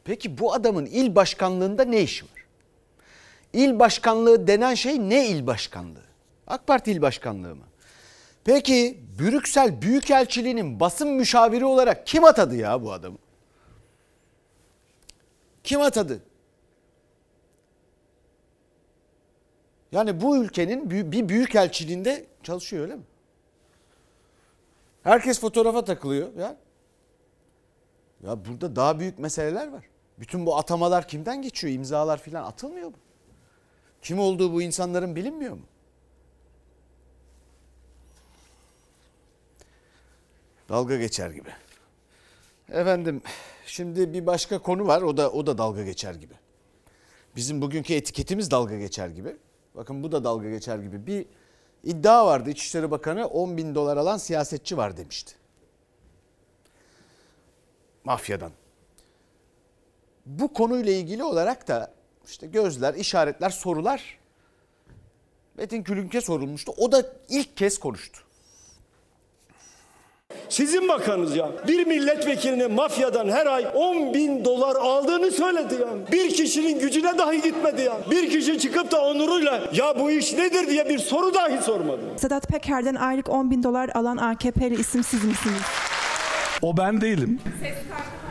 Peki 0.05 0.39
bu 0.39 0.55
adamın 0.55 0.87
il 0.87 1.15
başkanlığında 1.15 1.85
ne 1.85 2.03
işi 2.03 2.25
var? 2.25 2.36
İl 3.57 3.79
başkanlığı 3.79 4.47
denen 4.47 4.75
şey 4.75 5.09
ne 5.09 5.29
il 5.29 5.47
başkanlığı? 5.47 6.05
AK 6.47 6.67
Parti 6.67 6.93
il 6.93 7.03
başkanlığı 7.03 7.55
mı? 7.55 7.65
Peki 8.45 9.01
Brüksel 9.19 9.83
Büyükelçiliği'nin 9.83 10.81
basın 10.81 11.09
müşaviri 11.09 11.65
olarak 11.65 12.07
kim 12.07 12.25
atadı 12.25 12.57
ya 12.57 12.83
bu 12.83 12.93
adamı? 12.93 13.19
Kim 15.65 15.81
atadı? 15.81 16.23
Yani 19.93 20.21
bu 20.21 20.37
ülkenin 20.37 20.91
bir 20.91 21.29
büyükelçiliğinde 21.29 22.27
çalışıyor 22.43 22.83
öyle 22.83 22.97
mi? 22.97 23.05
Herkes 25.03 25.41
fotoğrafa 25.41 25.85
takılıyor 25.85 26.35
ya. 26.35 26.57
Ya 28.27 28.45
burada 28.45 28.77
daha 28.77 29.01
büyük 29.01 29.19
meseleler 29.19 29.69
var. 29.69 29.85
Bütün 30.19 30.47
bu 30.47 30.57
atamalar 30.57 31.09
kimden 31.09 31.43
geçiyor? 31.43 31.75
İmzalar 31.75 32.23
filan 32.23 32.45
atılmıyor 32.45 32.89
mu? 32.89 32.97
Kim 34.07 34.19
olduğu 34.19 34.53
bu 34.53 34.63
insanların 34.63 35.17
bilinmiyor 35.17 35.53
mu? 35.53 35.63
Dalga 40.69 40.97
geçer 40.97 41.31
gibi. 41.31 41.49
Efendim 42.69 43.23
şimdi 43.67 44.13
bir 44.13 44.27
başka 44.27 44.59
konu 44.59 44.87
var 44.87 45.03
o 45.03 45.17
da 45.17 45.31
o 45.31 45.47
da 45.47 45.59
dalga 45.59 45.85
geçer 45.85 46.15
gibi. 46.15 46.35
Bizim 47.37 47.63
bugünkü 47.63 47.95
etiketimiz 47.95 48.51
dalga 48.51 48.79
geçer 48.79 49.09
gibi. 49.09 49.37
Bakın 49.75 50.03
bu 50.03 50.13
da 50.13 50.25
dalga 50.25 50.51
geçer 50.51 50.79
gibi. 50.79 51.07
Bir 51.07 51.27
iddia 51.85 52.27
vardı 52.27 52.51
İçişleri 52.51 52.91
Bakanı 52.91 53.27
10 53.27 53.57
bin 53.57 53.75
dolar 53.75 53.97
alan 53.97 54.17
siyasetçi 54.17 54.77
var 54.77 54.97
demişti. 54.97 55.35
Mafyadan. 58.05 58.53
Bu 60.27 60.53
konuyla 60.53 60.93
ilgili 60.93 61.25
olarak 61.25 61.69
da 61.69 61.96
işte 62.31 62.47
gözler, 62.47 62.95
işaretler, 62.95 63.51
sorular 63.51 64.19
Metin 65.57 65.83
Külünk'e 65.83 66.21
sorulmuştu. 66.21 66.73
O 66.77 66.93
da 66.93 67.03
ilk 67.29 67.57
kez 67.57 67.79
konuştu. 67.79 68.21
Sizin 70.49 70.89
bakanınız 70.89 71.37
ya. 71.37 71.51
Bir 71.69 71.87
milletvekilinin 71.87 72.73
mafyadan 72.73 73.29
her 73.29 73.47
ay 73.47 73.67
10 73.75 74.15
bin 74.15 74.45
dolar 74.45 74.77
aldığını 74.77 75.31
söyledi 75.31 75.75
ya. 75.75 76.13
Bir 76.13 76.35
kişinin 76.35 76.81
gücüne 76.81 77.19
dahi 77.19 77.43
gitmedi 77.43 77.83
ya. 77.83 77.97
Bir 78.11 78.31
kişi 78.31 78.59
çıkıp 78.59 78.91
da 78.91 79.05
onuruyla 79.05 79.63
ya 79.73 80.01
bu 80.01 80.11
iş 80.11 80.33
nedir 80.33 80.67
diye 80.67 80.89
bir 80.89 80.99
soru 80.99 81.35
dahi 81.35 81.63
sormadı. 81.63 82.01
Sedat 82.17 82.49
Peker'den 82.49 82.95
aylık 82.95 83.29
10 83.29 83.51
bin 83.51 83.63
dolar 83.63 83.89
alan 83.89 84.17
AKP'li 84.17 84.81
isim 84.81 85.05
siz 85.05 85.25
misiniz? 85.25 85.63
O 86.63 86.77
ben 86.77 87.01
değilim. 87.01 87.41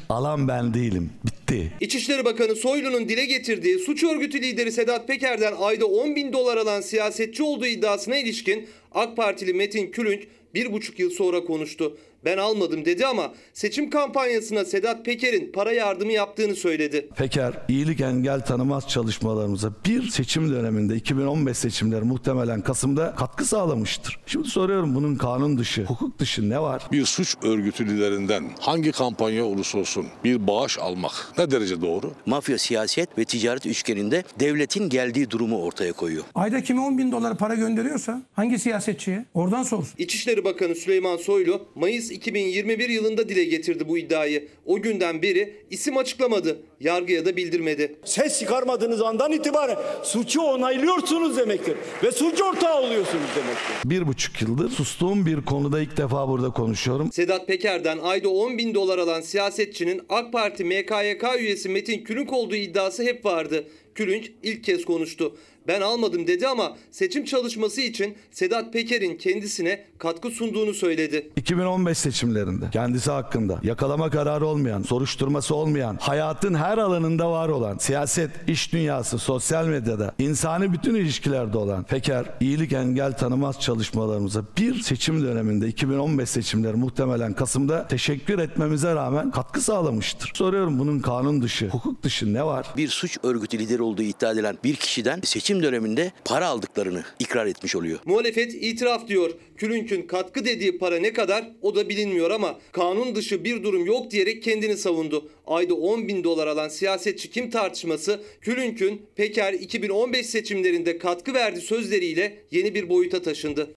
Alan 0.09 0.47
ben 0.47 0.73
değilim. 0.73 1.09
Bitti. 1.25 1.71
İçişleri 1.81 2.25
Bakanı 2.25 2.55
Soylu'nun 2.55 3.09
dile 3.09 3.25
getirdiği 3.25 3.79
suç 3.79 4.03
örgütü 4.03 4.41
lideri 4.41 4.71
Sedat 4.71 5.07
Peker'den 5.07 5.53
ayda 5.59 5.85
10 5.85 6.15
bin 6.15 6.33
dolar 6.33 6.57
alan 6.57 6.81
siyasetçi 6.81 7.43
olduğu 7.43 7.65
iddiasına 7.65 8.17
ilişkin 8.17 8.67
AK 8.91 9.17
Partili 9.17 9.53
Metin 9.53 9.91
Külünç 9.91 10.23
bir 10.53 10.73
buçuk 10.73 10.99
yıl 10.99 11.09
sonra 11.09 11.43
konuştu. 11.43 11.97
Ben 12.25 12.37
almadım 12.37 12.85
dedi 12.85 13.05
ama 13.05 13.33
seçim 13.53 13.89
kampanyasına 13.89 14.65
Sedat 14.65 15.05
Peker'in 15.05 15.51
para 15.51 15.71
yardımı 15.71 16.11
yaptığını 16.11 16.55
söyledi. 16.55 17.09
Peker 17.17 17.53
iyilik 17.67 18.01
engel 18.01 18.41
tanımaz 18.41 18.87
çalışmalarımıza 18.87 19.71
bir 19.85 20.07
seçim 20.09 20.51
döneminde 20.51 20.95
2015 20.95 21.57
seçimleri 21.57 22.01
muhtemelen 22.05 22.61
Kasım'da 22.61 23.15
katkı 23.15 23.45
sağlamıştır. 23.45 24.19
Şimdi 24.25 24.47
soruyorum 24.47 24.95
bunun 24.95 25.15
kanun 25.15 25.57
dışı, 25.57 25.83
hukuk 25.83 26.19
dışı 26.19 26.49
ne 26.49 26.61
var? 26.61 26.83
Bir 26.91 27.05
suç 27.05 27.35
örgütü 27.43 27.87
liderinden 27.87 28.49
hangi 28.59 28.91
kampanya 28.91 29.45
olursa 29.45 29.77
olsun 29.77 30.05
bir 30.23 30.47
bağış 30.47 30.79
almak 30.79 31.11
ne 31.37 31.51
derece 31.51 31.81
doğru? 31.81 32.11
Mafya 32.25 32.57
siyaset 32.57 33.17
ve 33.17 33.25
ticaret 33.25 33.65
üçgeninde 33.65 34.23
devletin 34.39 34.89
geldiği 34.89 35.29
durumu 35.31 35.61
ortaya 35.61 35.93
koyuyor. 35.93 36.23
Ayda 36.35 36.63
kime 36.63 36.81
10 36.81 36.97
bin 36.97 37.11
dolar 37.11 37.37
para 37.37 37.55
gönderiyorsa 37.55 38.21
hangi 38.33 38.59
siyasetçiye 38.59 39.25
oradan 39.33 39.63
sorsun. 39.63 39.93
İçişleri 39.97 40.43
Bakanı 40.45 40.75
Süleyman 40.75 41.17
Soylu 41.17 41.67
Mayıs 41.75 42.11
2021 42.15 42.89
yılında 42.89 43.29
dile 43.29 43.43
getirdi 43.43 43.87
bu 43.87 43.97
iddiayı. 43.97 44.47
O 44.65 44.81
günden 44.81 45.21
beri 45.21 45.53
isim 45.69 45.97
açıklamadı, 45.97 46.59
yargıya 46.79 47.25
da 47.25 47.37
bildirmedi. 47.37 47.95
Ses 48.05 48.39
çıkarmadığınız 48.39 49.01
andan 49.01 49.31
itibaren 49.31 49.77
suçu 50.03 50.41
onaylıyorsunuz 50.41 51.37
demektir. 51.37 51.75
Ve 52.03 52.11
suç 52.11 52.41
ortağı 52.41 52.81
oluyorsunuz 52.81 53.29
demektir. 53.35 53.89
Bir 53.89 54.07
buçuk 54.07 54.41
yıldır 54.41 54.69
sustuğum 54.69 55.25
bir 55.25 55.41
konuda 55.41 55.81
ilk 55.81 55.97
defa 55.97 56.27
burada 56.27 56.49
konuşuyorum. 56.49 57.11
Sedat 57.11 57.47
Peker'den 57.47 57.97
ayda 57.97 58.29
10 58.29 58.57
bin 58.57 58.73
dolar 58.73 58.97
alan 58.97 59.21
siyasetçinin 59.21 60.01
AK 60.09 60.33
Parti 60.33 60.63
MKYK 60.63 61.23
üyesi 61.39 61.69
Metin 61.69 62.03
Külünk 62.03 62.33
olduğu 62.33 62.55
iddiası 62.55 63.03
hep 63.03 63.25
vardı. 63.25 63.67
Külünk 63.95 64.25
ilk 64.43 64.63
kez 64.63 64.85
konuştu. 64.85 65.35
Ben 65.67 65.81
almadım 65.81 66.27
dedi 66.27 66.47
ama 66.47 66.77
seçim 66.91 67.25
çalışması 67.25 67.81
için 67.81 68.15
Sedat 68.31 68.73
Peker'in 68.73 69.17
kendisine 69.17 69.85
katkı 69.97 70.29
sunduğunu 70.29 70.73
söyledi. 70.73 71.29
2015 71.35 71.97
seçimlerinde 71.97 72.65
kendisi 72.71 73.11
hakkında 73.11 73.59
yakalama 73.63 74.09
kararı 74.09 74.45
olmayan, 74.45 74.81
soruşturması 74.81 75.55
olmayan, 75.55 75.97
hayatın 76.01 76.53
her 76.53 76.77
alanında 76.77 77.31
var 77.31 77.49
olan, 77.49 77.77
siyaset, 77.77 78.31
iş 78.47 78.73
dünyası, 78.73 79.19
sosyal 79.19 79.67
medyada, 79.67 80.15
insani 80.19 80.73
bütün 80.73 80.95
ilişkilerde 80.95 81.57
olan 81.57 81.83
Peker, 81.83 82.25
iyilik 82.39 82.73
engel 82.73 83.17
tanımaz 83.17 83.59
çalışmalarımıza 83.61 84.43
bir 84.57 84.79
seçim 84.81 85.23
döneminde 85.23 85.67
2015 85.67 86.29
seçimleri 86.29 86.73
muhtemelen 86.73 87.33
Kasım'da 87.33 87.87
teşekkür 87.87 88.39
etmemize 88.39 88.95
rağmen 88.95 89.31
katkı 89.31 89.61
sağlamıştır. 89.61 90.31
Soruyorum 90.33 90.79
bunun 90.79 90.99
kanun 90.99 91.41
dışı, 91.41 91.67
hukuk 91.67 92.03
dışı 92.03 92.33
ne 92.33 92.45
var? 92.45 92.67
Bir 92.77 92.87
suç 92.87 93.17
örgütü 93.23 93.59
lideri 93.59 93.81
olduğu 93.81 94.01
iddia 94.01 94.31
edilen 94.31 94.57
bir 94.63 94.75
kişiden 94.75 95.21
seçim 95.23 95.54
döneminde 95.63 96.11
para 96.25 96.47
aldıklarını 96.47 97.03
ikrar 97.19 97.45
etmiş 97.45 97.75
oluyor. 97.75 97.99
Muhalefet 98.05 98.53
itiraf 98.53 99.07
diyor. 99.07 99.31
Külünk'ün 99.57 100.01
katkı 100.01 100.45
dediği 100.45 100.77
para 100.77 100.99
ne 100.99 101.13
kadar 101.13 101.51
o 101.61 101.75
da 101.75 101.89
bilinmiyor 101.89 102.31
ama 102.31 102.59
kanun 102.71 103.15
dışı 103.15 103.43
bir 103.43 103.63
durum 103.63 103.85
yok 103.85 104.11
diyerek 104.11 104.43
kendini 104.43 104.77
savundu. 104.77 105.29
Ayda 105.47 105.73
10 105.73 106.07
bin 106.07 106.23
dolar 106.23 106.47
alan 106.47 106.69
siyasetçi 106.69 107.31
kim 107.31 107.49
tartışması 107.49 108.21
Külünk'ün 108.41 109.05
Peker 109.15 109.53
2015 109.53 110.25
seçimlerinde 110.25 110.97
katkı 110.97 111.33
verdi 111.33 111.61
sözleriyle 111.61 112.43
yeni 112.51 112.75
bir 112.75 112.89
boyuta 112.89 113.21
taşındı. 113.21 113.75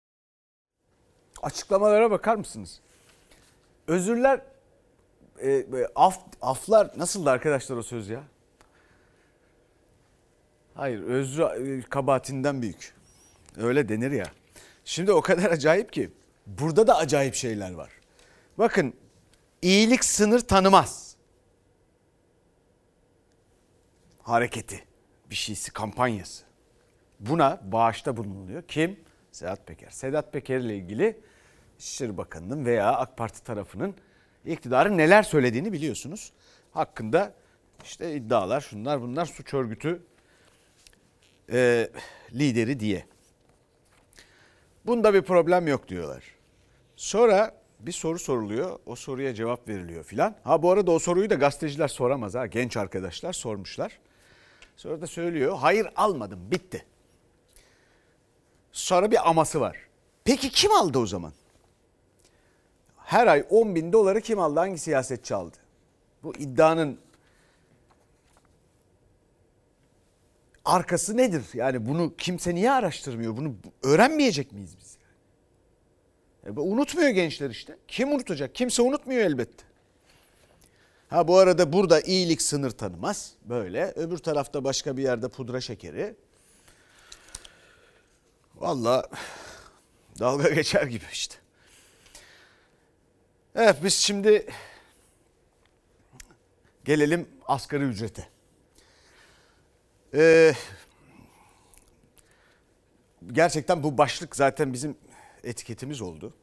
Açıklamalara 1.42 2.10
bakar 2.10 2.36
mısınız? 2.36 2.80
Özürler, 3.86 4.40
e, 5.42 5.64
af, 5.94 6.18
aflar 6.42 6.90
nasıldı 6.96 7.30
arkadaşlar 7.30 7.76
o 7.76 7.82
söz 7.82 8.08
ya? 8.08 8.24
Hayır 10.78 11.02
özrü 11.02 11.42
e, 11.42 11.80
kabahatinden 11.80 12.62
büyük. 12.62 12.94
Öyle 13.56 13.88
denir 13.88 14.10
ya. 14.10 14.26
Şimdi 14.84 15.12
o 15.12 15.20
kadar 15.20 15.44
acayip 15.50 15.92
ki 15.92 16.10
burada 16.46 16.86
da 16.86 16.96
acayip 16.96 17.34
şeyler 17.34 17.72
var. 17.72 17.90
Bakın 18.58 18.94
iyilik 19.62 20.04
sınır 20.04 20.40
tanımaz. 20.40 21.16
Hareketi, 24.22 24.84
bir 25.30 25.34
şeysi, 25.34 25.72
kampanyası. 25.72 26.44
Buna 27.20 27.60
bağışta 27.64 28.16
bulunuyor. 28.16 28.62
Kim? 28.62 29.00
Sedat 29.32 29.66
Peker. 29.66 29.90
Sedat 29.90 30.32
Peker 30.32 30.58
ile 30.58 30.76
ilgili 30.76 31.20
İçişleri 31.78 32.16
Bakanı'nın 32.16 32.64
veya 32.64 32.92
AK 32.92 33.16
Parti 33.16 33.44
tarafının 33.44 33.94
iktidarın 34.46 34.98
neler 34.98 35.22
söylediğini 35.22 35.72
biliyorsunuz. 35.72 36.32
Hakkında 36.70 37.34
işte 37.84 38.14
iddialar 38.14 38.60
şunlar 38.60 39.02
bunlar 39.02 39.26
suç 39.26 39.54
örgütü 39.54 40.02
e, 41.52 41.90
lideri 42.34 42.80
diye. 42.80 43.06
Bunda 44.86 45.14
bir 45.14 45.22
problem 45.22 45.66
yok 45.66 45.88
diyorlar. 45.88 46.24
Sonra 46.96 47.54
bir 47.80 47.92
soru 47.92 48.18
soruluyor. 48.18 48.78
O 48.86 48.96
soruya 48.96 49.34
cevap 49.34 49.68
veriliyor 49.68 50.04
filan. 50.04 50.36
Ha 50.44 50.62
bu 50.62 50.70
arada 50.70 50.90
o 50.90 50.98
soruyu 50.98 51.30
da 51.30 51.34
gazeteciler 51.34 51.88
soramaz 51.88 52.34
ha. 52.34 52.46
Genç 52.46 52.76
arkadaşlar 52.76 53.32
sormuşlar. 53.32 53.98
Sonra 54.76 55.00
da 55.00 55.06
söylüyor. 55.06 55.56
Hayır 55.60 55.88
almadım 55.96 56.50
bitti. 56.50 56.84
Sonra 58.72 59.10
bir 59.10 59.28
aması 59.28 59.60
var. 59.60 59.76
Peki 60.24 60.50
kim 60.50 60.72
aldı 60.72 60.98
o 60.98 61.06
zaman? 61.06 61.32
Her 62.96 63.26
ay 63.26 63.46
10 63.50 63.74
bin 63.74 63.92
doları 63.92 64.20
kim 64.20 64.38
aldı? 64.38 64.60
Hangi 64.60 64.78
siyasetçi 64.78 65.34
aldı? 65.34 65.56
Bu 66.22 66.34
iddianın 66.34 66.98
arkası 70.68 71.16
nedir? 71.16 71.44
Yani 71.54 71.86
bunu 71.86 72.16
kimse 72.16 72.54
niye 72.54 72.70
araştırmıyor? 72.72 73.36
Bunu 73.36 73.54
öğrenmeyecek 73.82 74.52
miyiz 74.52 74.76
biz? 74.80 74.96
E, 76.46 76.50
unutmuyor 76.60 77.10
gençler 77.10 77.50
işte. 77.50 77.76
Kim 77.88 78.12
unutacak? 78.12 78.54
Kimse 78.54 78.82
unutmuyor 78.82 79.20
elbette. 79.20 79.64
Ha 81.08 81.28
bu 81.28 81.38
arada 81.38 81.72
burada 81.72 82.00
iyilik 82.00 82.42
sınır 82.42 82.70
tanımaz. 82.70 83.32
Böyle. 83.44 83.92
Öbür 83.96 84.18
tarafta 84.18 84.64
başka 84.64 84.96
bir 84.96 85.02
yerde 85.02 85.28
pudra 85.28 85.60
şekeri. 85.60 86.16
Valla 88.56 89.08
dalga 90.18 90.48
geçer 90.48 90.82
gibi 90.82 91.04
işte. 91.12 91.34
Evet 93.54 93.76
biz 93.84 93.94
şimdi 93.94 94.46
gelelim 96.84 97.28
asgari 97.46 97.84
ücrete. 97.84 98.28
Ee, 100.14 100.54
gerçekten 103.32 103.82
bu 103.82 103.98
başlık 103.98 104.36
zaten 104.36 104.72
bizim 104.72 104.96
etiketimiz 105.44 106.00
oldu. 106.00 106.34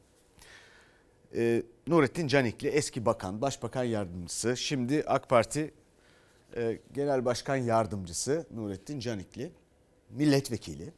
Ee, 1.34 1.62
Nurettin 1.86 2.28
Canikli 2.28 2.68
eski 2.68 3.06
bakan, 3.06 3.40
başbakan 3.40 3.84
yardımcısı, 3.84 4.56
şimdi 4.56 5.04
AK 5.06 5.28
Parti 5.28 5.74
e, 6.56 6.78
Genel 6.92 7.24
Başkan 7.24 7.56
Yardımcısı 7.56 8.46
Nurettin 8.50 9.00
Canikli, 9.00 9.52
milletvekili. 10.10 10.92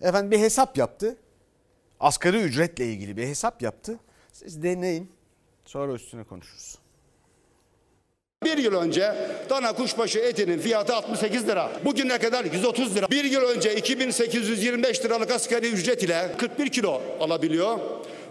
Efendim 0.00 0.30
bir 0.30 0.38
hesap 0.38 0.78
yaptı. 0.78 1.16
Asgari 2.00 2.40
ücretle 2.40 2.86
ilgili 2.86 3.16
bir 3.16 3.26
hesap 3.26 3.62
yaptı. 3.62 3.98
Siz 4.32 4.62
deneyin. 4.62 5.12
Sonra 5.64 5.92
üstüne 5.92 6.24
konuşuruz. 6.24 6.78
Bir 8.44 8.58
yıl 8.58 8.74
önce 8.74 9.14
dana 9.50 9.72
kuşbaşı 9.72 10.18
etinin 10.18 10.58
fiyatı 10.58 10.94
68 10.94 11.48
lira. 11.48 11.70
Bugüne 11.84 12.18
kadar 12.18 12.44
130 12.44 12.96
lira. 12.96 13.10
Bir 13.10 13.24
yıl 13.24 13.42
önce 13.42 13.74
2825 13.74 15.04
liralık 15.04 15.30
asgari 15.30 15.66
ücret 15.68 16.02
ile 16.02 16.28
41 16.38 16.68
kilo 16.68 17.02
alabiliyor. 17.20 17.78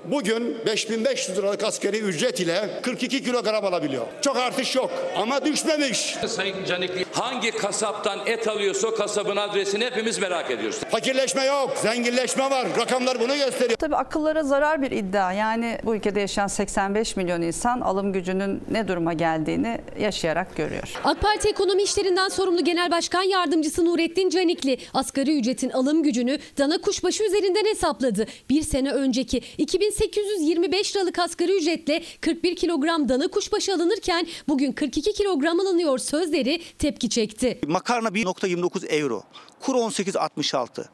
Bugün 0.06 0.58
5500 0.66 1.38
liralık 1.38 1.64
asgari 1.64 1.98
ücret 1.98 2.40
ile 2.40 2.70
42 2.82 3.24
kilogram 3.24 3.66
alabiliyor. 3.66 4.06
Çok 4.22 4.38
artış 4.38 4.76
yok 4.76 4.92
ama 5.18 5.46
düşmemiş. 5.46 6.16
Sayın 6.28 6.66
Canikli 6.66 7.06
hangi 7.12 7.52
kasaptan 7.52 8.20
et 8.26 8.48
alıyorsa 8.48 8.88
o 8.88 8.96
kasabın 8.96 9.36
adresini 9.38 9.86
hepimiz 9.86 10.20
merak 10.20 10.52
ediyoruz. 10.52 10.80
Fakirleşme 10.92 11.46
yok, 11.46 11.78
zenginleşme 11.78 12.52
var. 12.52 12.68
Rakamlar 12.78 13.20
bunu 13.20 13.36
gösteriyor. 13.36 13.78
Tabii 13.78 13.96
akıllara 13.96 14.44
zarar 14.44 14.82
bir 14.82 14.92
iddia. 14.92 15.34
Yani 15.34 15.78
bu 15.84 15.96
ülkede 15.96 16.20
yaşayan 16.20 16.48
85 16.48 17.16
milyon 17.16 17.42
insan 17.42 17.82
alım 17.82 18.14
gücünün 18.14 18.62
ne 18.72 18.88
duruma 18.88 19.14
geldiğini 19.14 19.78
yaşayarak 20.00 20.56
görüyor. 20.56 20.90
AK 21.04 21.22
Parti 21.22 21.50
Ekonomi 21.50 21.84
İşlerinden 21.84 22.30
sorumlu 22.30 22.64
Genel 22.64 22.92
Başkan 22.92 23.24
Yardımcısı 23.24 23.86
Nurettin 23.86 24.30
Canikli 24.30 24.78
asgari 24.94 25.40
ücretin 25.40 25.70
alım 25.70 26.04
gücünü 26.04 26.38
dana 26.58 26.78
kuşbaşı 26.82 27.24
üzerinden 27.24 27.66
hesapladı. 27.66 28.26
Bir 28.50 28.62
sene 28.62 28.92
önceki 28.92 29.42
2825 29.90 30.96
liralık 30.96 31.20
asgari 31.20 31.58
ücretle 31.58 32.04
41 32.22 32.56
kilogram 32.56 33.10
dana 33.10 33.28
kuşbaşı 33.28 33.74
alınırken 33.74 34.28
bugün 34.48 34.72
42 34.72 35.14
kilogram 35.14 35.60
alınıyor 35.60 35.98
sözleri 35.98 36.62
tepki 36.80 37.10
çekti. 37.10 37.60
Makarna 37.68 38.08
1.29 38.08 38.88
euro, 38.88 39.24
kur 39.60 39.76
18.66. 39.76 40.86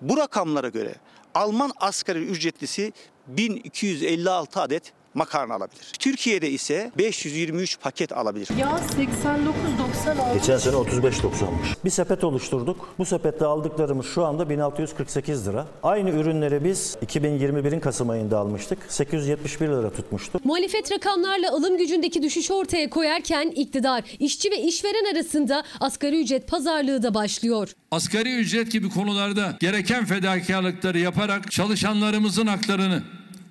Bu 0.00 0.16
rakamlara 0.16 0.68
göre 0.68 0.94
Alman 1.34 1.72
asgari 1.76 2.18
ücretlisi 2.18 2.92
1256 3.26 4.60
adet 4.60 4.92
makarna 5.14 5.54
alabilir. 5.54 5.82
Türkiye'de 5.98 6.50
ise 6.50 6.92
523 6.98 7.80
paket 7.80 8.12
alabilir. 8.12 8.48
Ya 8.58 8.68
89.96. 8.68 10.34
Geçen 10.34 10.58
sene 10.58 10.74
35.90'mış. 10.74 11.84
Bir 11.84 11.90
sepet 11.90 12.24
oluşturduk. 12.24 12.88
Bu 12.98 13.04
sepette 13.04 13.44
aldıklarımız 13.44 14.06
şu 14.06 14.24
anda 14.24 14.50
1648 14.50 15.48
lira. 15.48 15.66
Aynı 15.82 16.10
ürünleri 16.10 16.64
biz 16.64 16.96
2021'in 17.06 17.80
Kasım 17.80 18.10
ayında 18.10 18.38
almıştık. 18.38 18.78
871 18.88 19.68
lira 19.68 19.90
tutmuştu. 19.90 20.40
Muhalefet 20.44 20.92
rakamlarla 20.92 21.52
alım 21.52 21.78
gücündeki 21.78 22.22
düşüşü 22.22 22.52
ortaya 22.52 22.90
koyarken 22.90 23.48
iktidar, 23.50 24.02
işçi 24.18 24.50
ve 24.50 24.62
işveren 24.62 25.14
arasında 25.14 25.64
asgari 25.80 26.20
ücret 26.22 26.48
pazarlığı 26.48 27.02
da 27.02 27.14
başlıyor. 27.14 27.68
Asgari 27.90 28.34
ücret 28.36 28.72
gibi 28.72 28.90
konularda 28.90 29.56
gereken 29.60 30.04
fedakarlıkları 30.04 30.98
yaparak 30.98 31.50
çalışanlarımızın 31.50 32.46
haklarını, 32.46 33.02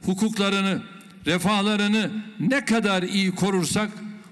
hukuklarını, 0.06 0.82
refahlarını 1.26 2.10
ne 2.40 2.66
kadar 2.66 3.04
iyi 3.04 3.36
korursak 3.36 3.90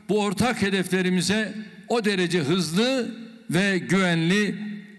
bu 0.10 0.22
ortak 0.22 0.62
hedeflerimize 0.62 1.56
o 1.88 2.06
derece 2.06 2.40
hızlı 2.40 3.16
ve 3.50 3.78
güvenli 3.78 4.56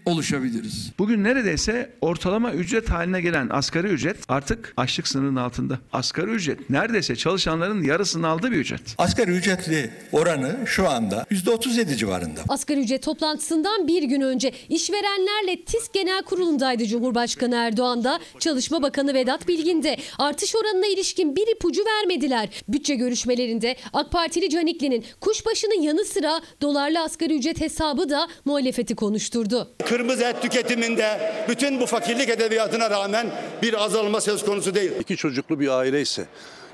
oluşabiliriz. 0.06 0.92
Bugün 0.98 1.24
neredeyse 1.24 1.92
ortalama 2.00 2.52
ücret 2.52 2.90
haline 2.90 3.20
gelen 3.20 3.48
asgari 3.50 3.86
ücret 3.86 4.16
artık 4.28 4.74
açlık 4.76 5.08
sınırının 5.08 5.36
altında. 5.36 5.78
Asgari 5.92 6.30
ücret 6.30 6.70
neredeyse 6.70 7.16
çalışanların 7.16 7.82
yarısını 7.84 8.28
aldığı 8.28 8.50
bir 8.50 8.56
ücret. 8.56 8.80
Asgari 8.98 9.30
ücretli 9.30 9.90
oranı 10.12 10.56
şu 10.66 10.88
anda 10.88 11.26
%37 11.30 11.96
civarında. 11.96 12.40
Asgari 12.48 12.80
ücret 12.80 13.02
toplantısından 13.02 13.88
bir 13.88 14.02
gün 14.02 14.20
önce 14.20 14.52
işverenlerle 14.68 15.64
TİSK 15.64 15.94
Genel 15.94 16.22
Kurulu'ndaydı 16.22 16.86
Cumhurbaşkanı 16.86 17.54
Erdoğan 17.54 18.04
da 18.04 18.20
Çalışma 18.38 18.82
Bakanı 18.82 19.14
Vedat 19.14 19.48
Bilgin 19.48 19.82
de 19.82 19.96
artış 20.18 20.56
oranına 20.56 20.86
ilişkin 20.86 21.36
bir 21.36 21.56
ipucu 21.56 21.82
vermediler. 21.84 22.48
Bütçe 22.68 22.94
görüşmelerinde 22.94 23.76
AK 23.92 24.12
Partili 24.12 24.50
Canikli'nin 24.50 25.04
kuşbaşının 25.20 25.82
yanı 25.82 26.04
sıra 26.04 26.40
dolarlı 26.60 27.00
asgari 27.00 27.36
ücret 27.38 27.60
hesabı 27.60 28.10
da 28.10 28.28
muhalefeti 28.44 28.94
konuşturdu 28.94 29.68
kırmızı 29.90 30.24
et 30.24 30.42
tüketiminde 30.42 31.32
bütün 31.48 31.80
bu 31.80 31.86
fakirlik 31.86 32.28
edebiyatına 32.28 32.90
rağmen 32.90 33.26
bir 33.62 33.84
azalma 33.84 34.20
söz 34.20 34.44
konusu 34.44 34.74
değil. 34.74 34.92
İki 35.00 35.16
çocuklu 35.16 35.60
bir 35.60 35.68
aile 35.68 36.00
ise 36.00 36.26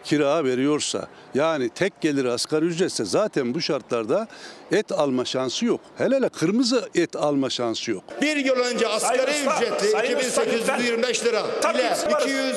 kira 0.05 0.45
veriyorsa 0.45 1.09
yani 1.35 1.69
tek 1.69 2.01
geliri 2.01 2.31
asgari 2.31 2.65
ücretse 2.65 3.05
zaten 3.05 3.55
bu 3.55 3.61
şartlarda 3.61 4.29
et 4.73 4.93
alma 4.93 5.25
şansı 5.25 5.65
yok. 5.65 5.81
Hele 5.99 6.17
hele 6.17 6.29
kırmızı 6.29 6.89
et 6.95 7.17
alma 7.17 7.51
şansı 7.51 7.91
yok. 7.91 8.05
Bir 8.23 8.37
yıl 8.37 8.57
önce 8.57 8.89
asgari 8.89 9.33
Sayın 9.33 9.51
ücretli 9.51 10.17
2825 10.17 11.25
lira 11.25 11.43
ile 11.75 11.97
200 12.21 12.57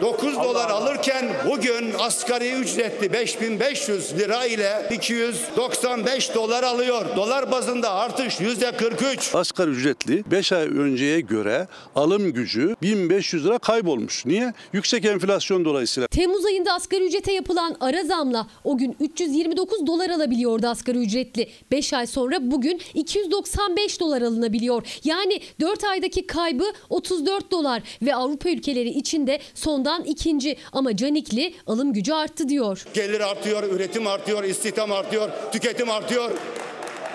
9 0.00 0.34
dolar 0.34 0.70
alırken 0.70 1.26
bugün 1.50 1.92
asgari 1.98 2.52
ücretli 2.52 3.12
5500 3.12 4.18
lira 4.18 4.44
ile 4.46 4.88
295 4.92 6.34
dolar 6.34 6.62
alıyor. 6.62 7.16
Dolar 7.16 7.50
bazında 7.50 7.90
artış 7.90 8.40
yüzde 8.40 8.72
43. 8.76 9.34
Asgari 9.34 9.70
ücretli 9.70 10.30
5 10.30 10.52
ay 10.52 10.66
önceye 10.66 11.20
göre 11.20 11.66
alım 11.94 12.32
gücü 12.32 12.76
1500 12.82 13.44
lira 13.46 13.58
kaybolmuş. 13.58 14.26
Niye? 14.26 14.52
Yüksek 14.72 15.04
enflasyon 15.04 15.64
dolayısıyla. 15.64 16.08
Temmuz 16.08 16.44
ayında 16.44 16.72
asgari 16.72 17.06
ücrete 17.06 17.32
yapılan 17.32 17.76
ara 17.80 18.04
zamla 18.04 18.46
o 18.64 18.78
gün 18.78 18.96
329 19.00 19.86
dolar 19.86 20.10
alabiliyordu 20.10 20.66
asgari 20.66 20.98
ücretli. 20.98 21.48
5 21.70 21.92
ay 21.92 22.06
sonra 22.06 22.50
bugün 22.50 22.80
295 22.94 24.00
dolar 24.00 24.22
alınabiliyor. 24.22 24.82
Yani 25.04 25.40
4 25.60 25.84
aydaki 25.84 26.26
kaybı 26.26 26.64
34 26.90 27.50
dolar 27.50 27.82
ve 28.02 28.14
Avrupa 28.14 28.50
ülkeleri 28.50 28.88
içinde 28.88 29.38
sonda 29.54 29.87
sondan 29.88 30.04
ikinci 30.04 30.56
ama 30.72 30.96
Canikli 30.96 31.54
alım 31.66 31.92
gücü 31.92 32.12
arttı 32.12 32.48
diyor. 32.48 32.84
Gelir 32.94 33.20
artıyor, 33.20 33.62
üretim 33.62 34.06
artıyor, 34.06 34.44
istihdam 34.44 34.92
artıyor, 34.92 35.30
tüketim 35.52 35.90
artıyor. 35.90 36.30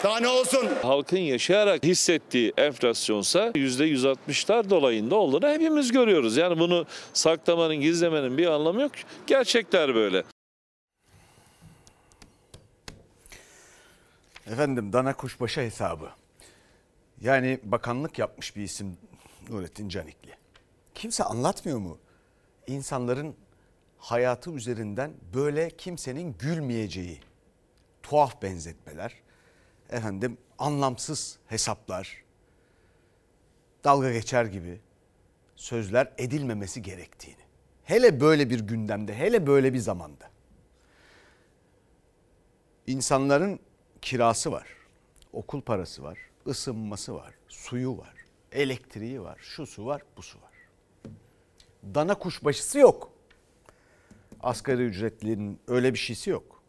Daha 0.03 0.19
ne 0.19 0.27
olsun? 0.27 0.69
Halkın 0.81 1.17
yaşayarak 1.17 1.83
hissettiği 1.83 2.53
enflasyonsa 2.57 3.47
%160'lar 3.47 4.69
dolayında 4.69 5.15
olduğunu 5.15 5.47
hepimiz 5.47 5.91
görüyoruz. 5.91 6.37
Yani 6.37 6.59
bunu 6.59 6.85
saklamanın, 7.13 7.75
gizlemenin 7.75 8.37
bir 8.37 8.47
anlamı 8.47 8.81
yok. 8.81 8.91
Gerçekler 9.27 9.95
böyle. 9.95 10.23
Efendim 14.47 14.93
dana 14.93 15.13
kuşbaşı 15.13 15.61
hesabı. 15.61 16.09
Yani 17.21 17.59
bakanlık 17.63 18.19
yapmış 18.19 18.55
bir 18.55 18.61
isim 18.61 18.97
Nurettin 19.49 19.89
Canikli. 19.89 20.33
Kimse 20.95 21.23
anlatmıyor 21.23 21.77
mu? 21.77 21.97
İnsanların 22.67 23.35
hayatı 23.97 24.51
üzerinden 24.51 25.13
böyle 25.33 25.69
kimsenin 25.69 26.35
gülmeyeceği 26.39 27.19
tuhaf 28.03 28.41
benzetmeler, 28.41 29.13
efendim 29.89 30.37
anlamsız 30.57 31.37
hesaplar, 31.47 32.23
dalga 33.83 34.11
geçer 34.11 34.45
gibi 34.45 34.81
sözler 35.55 36.13
edilmemesi 36.17 36.81
gerektiğini. 36.81 37.43
Hele 37.83 38.21
böyle 38.21 38.49
bir 38.49 38.59
gündemde, 38.59 39.15
hele 39.15 39.47
böyle 39.47 39.73
bir 39.73 39.79
zamanda. 39.79 40.31
İnsanların 42.87 43.59
kirası 44.01 44.51
var, 44.51 44.67
okul 45.33 45.61
parası 45.61 46.03
var, 46.03 46.17
ısınması 46.47 47.15
var, 47.15 47.33
suyu 47.47 47.97
var, 47.97 48.13
elektriği 48.51 49.21
var, 49.21 49.37
şu 49.41 49.65
su 49.65 49.85
var, 49.85 50.01
bu 50.17 50.21
su 50.21 50.41
var. 50.41 50.52
Dana 51.95 52.15
kuşbaşısı 52.15 52.79
yok. 52.79 53.11
Asgari 54.43 54.83
ücretlinin 54.83 55.59
öyle 55.67 55.93
bir 55.93 55.99
şeysi 55.99 56.29
yok. 56.29 56.63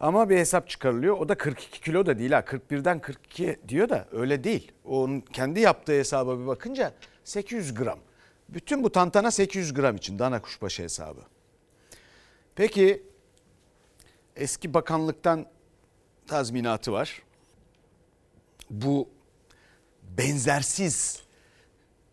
Ama 0.00 0.30
bir 0.30 0.36
hesap 0.36 0.68
çıkarılıyor. 0.68 1.18
O 1.18 1.28
da 1.28 1.34
42 1.34 1.80
kilo 1.80 2.06
da 2.06 2.18
değil 2.18 2.32
ha. 2.32 2.40
41'den 2.40 3.00
42 3.00 3.56
diyor 3.68 3.88
da 3.88 4.08
öyle 4.12 4.44
değil. 4.44 4.72
Onun 4.84 5.20
kendi 5.20 5.60
yaptığı 5.60 5.92
hesaba 5.92 6.38
bir 6.40 6.46
bakınca 6.46 6.94
800 7.24 7.74
gram. 7.74 7.98
Bütün 8.48 8.84
bu 8.84 8.92
tantana 8.92 9.30
800 9.30 9.74
gram 9.74 9.96
için 9.96 10.18
dana 10.18 10.42
kuşbaşı 10.42 10.82
hesabı. 10.82 11.20
Peki 12.54 13.02
eski 14.36 14.74
bakanlıktan 14.74 15.46
tazminatı 16.26 16.92
var. 16.92 17.22
Bu 18.70 19.08
benzersiz 20.02 21.22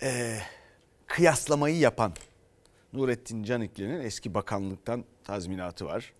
e, 0.02 0.38
kıyaslamayı 1.14 1.78
yapan 1.78 2.14
Nurettin 2.94 3.44
Canikli'nin 3.44 4.00
eski 4.00 4.34
bakanlıktan 4.34 5.06
tazminatı 5.24 5.86
var. 5.86 6.14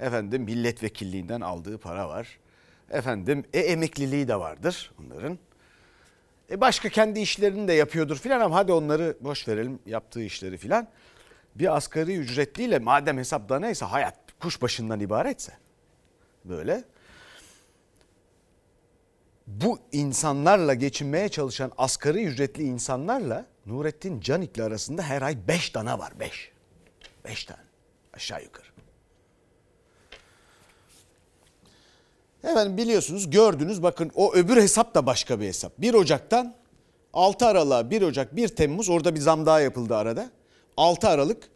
Efendim 0.00 0.42
milletvekilliğinden 0.42 1.40
aldığı 1.40 1.78
para 1.78 2.08
var. 2.08 2.38
Efendim 2.90 3.44
e, 3.52 3.60
emekliliği 3.60 4.28
de 4.28 4.36
vardır 4.36 4.92
onların. 5.00 5.38
E 6.50 6.60
başka 6.60 6.88
kendi 6.88 7.20
işlerini 7.20 7.68
de 7.68 7.72
yapıyordur 7.72 8.16
filan 8.16 8.40
ama 8.40 8.56
hadi 8.56 8.72
onları 8.72 9.16
boş 9.20 9.48
verelim 9.48 9.78
yaptığı 9.86 10.22
işleri 10.22 10.56
filan. 10.56 10.88
Bir 11.54 11.76
asgari 11.76 12.16
ücretliyle 12.16 12.78
madem 12.78 13.18
hesapta 13.18 13.58
neyse 13.58 13.84
hayat 13.84 14.18
kuşbaşından 14.40 15.00
ibaretse 15.00 15.52
böyle 16.44 16.84
bu 19.46 19.78
insanlarla 19.92 20.74
geçinmeye 20.74 21.28
çalışan 21.28 21.72
asgari 21.78 22.24
ücretli 22.24 22.62
insanlarla 22.62 23.46
Nurettin 23.66 24.20
Canikli 24.20 24.62
arasında 24.62 25.02
her 25.02 25.22
ay 25.22 25.48
5 25.48 25.74
dana 25.74 25.98
var 25.98 26.12
5. 26.20 26.52
5 27.24 27.44
tane 27.44 27.60
aşağı 28.12 28.42
yukarı. 28.42 28.66
Efendim 32.44 32.76
biliyorsunuz 32.76 33.30
gördünüz 33.30 33.82
bakın 33.82 34.10
o 34.14 34.34
öbür 34.34 34.56
hesap 34.56 34.94
da 34.94 35.06
başka 35.06 35.40
bir 35.40 35.46
hesap. 35.46 35.78
1 35.78 35.94
Ocak'tan 35.94 36.54
6 37.12 37.46
Aralık'a 37.46 37.90
1 37.90 38.02
Ocak 38.02 38.36
1 38.36 38.48
Temmuz 38.48 38.88
orada 38.88 39.14
bir 39.14 39.20
zam 39.20 39.46
daha 39.46 39.60
yapıldı 39.60 39.96
arada. 39.96 40.30
6 40.76 41.08
Aralık 41.08 41.50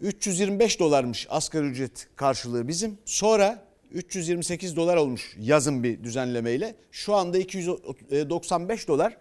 325 0.00 0.80
dolarmış 0.80 1.26
asgari 1.30 1.66
ücret 1.66 2.08
karşılığı 2.16 2.68
bizim. 2.68 2.98
Sonra 3.04 3.66
328 3.90 4.76
dolar 4.76 4.96
olmuş 4.96 5.36
yazın 5.38 5.82
bir 5.82 6.04
düzenlemeyle. 6.04 6.76
Şu 6.90 7.14
anda 7.14 7.38
295 7.38 8.88
dolar. 8.88 9.16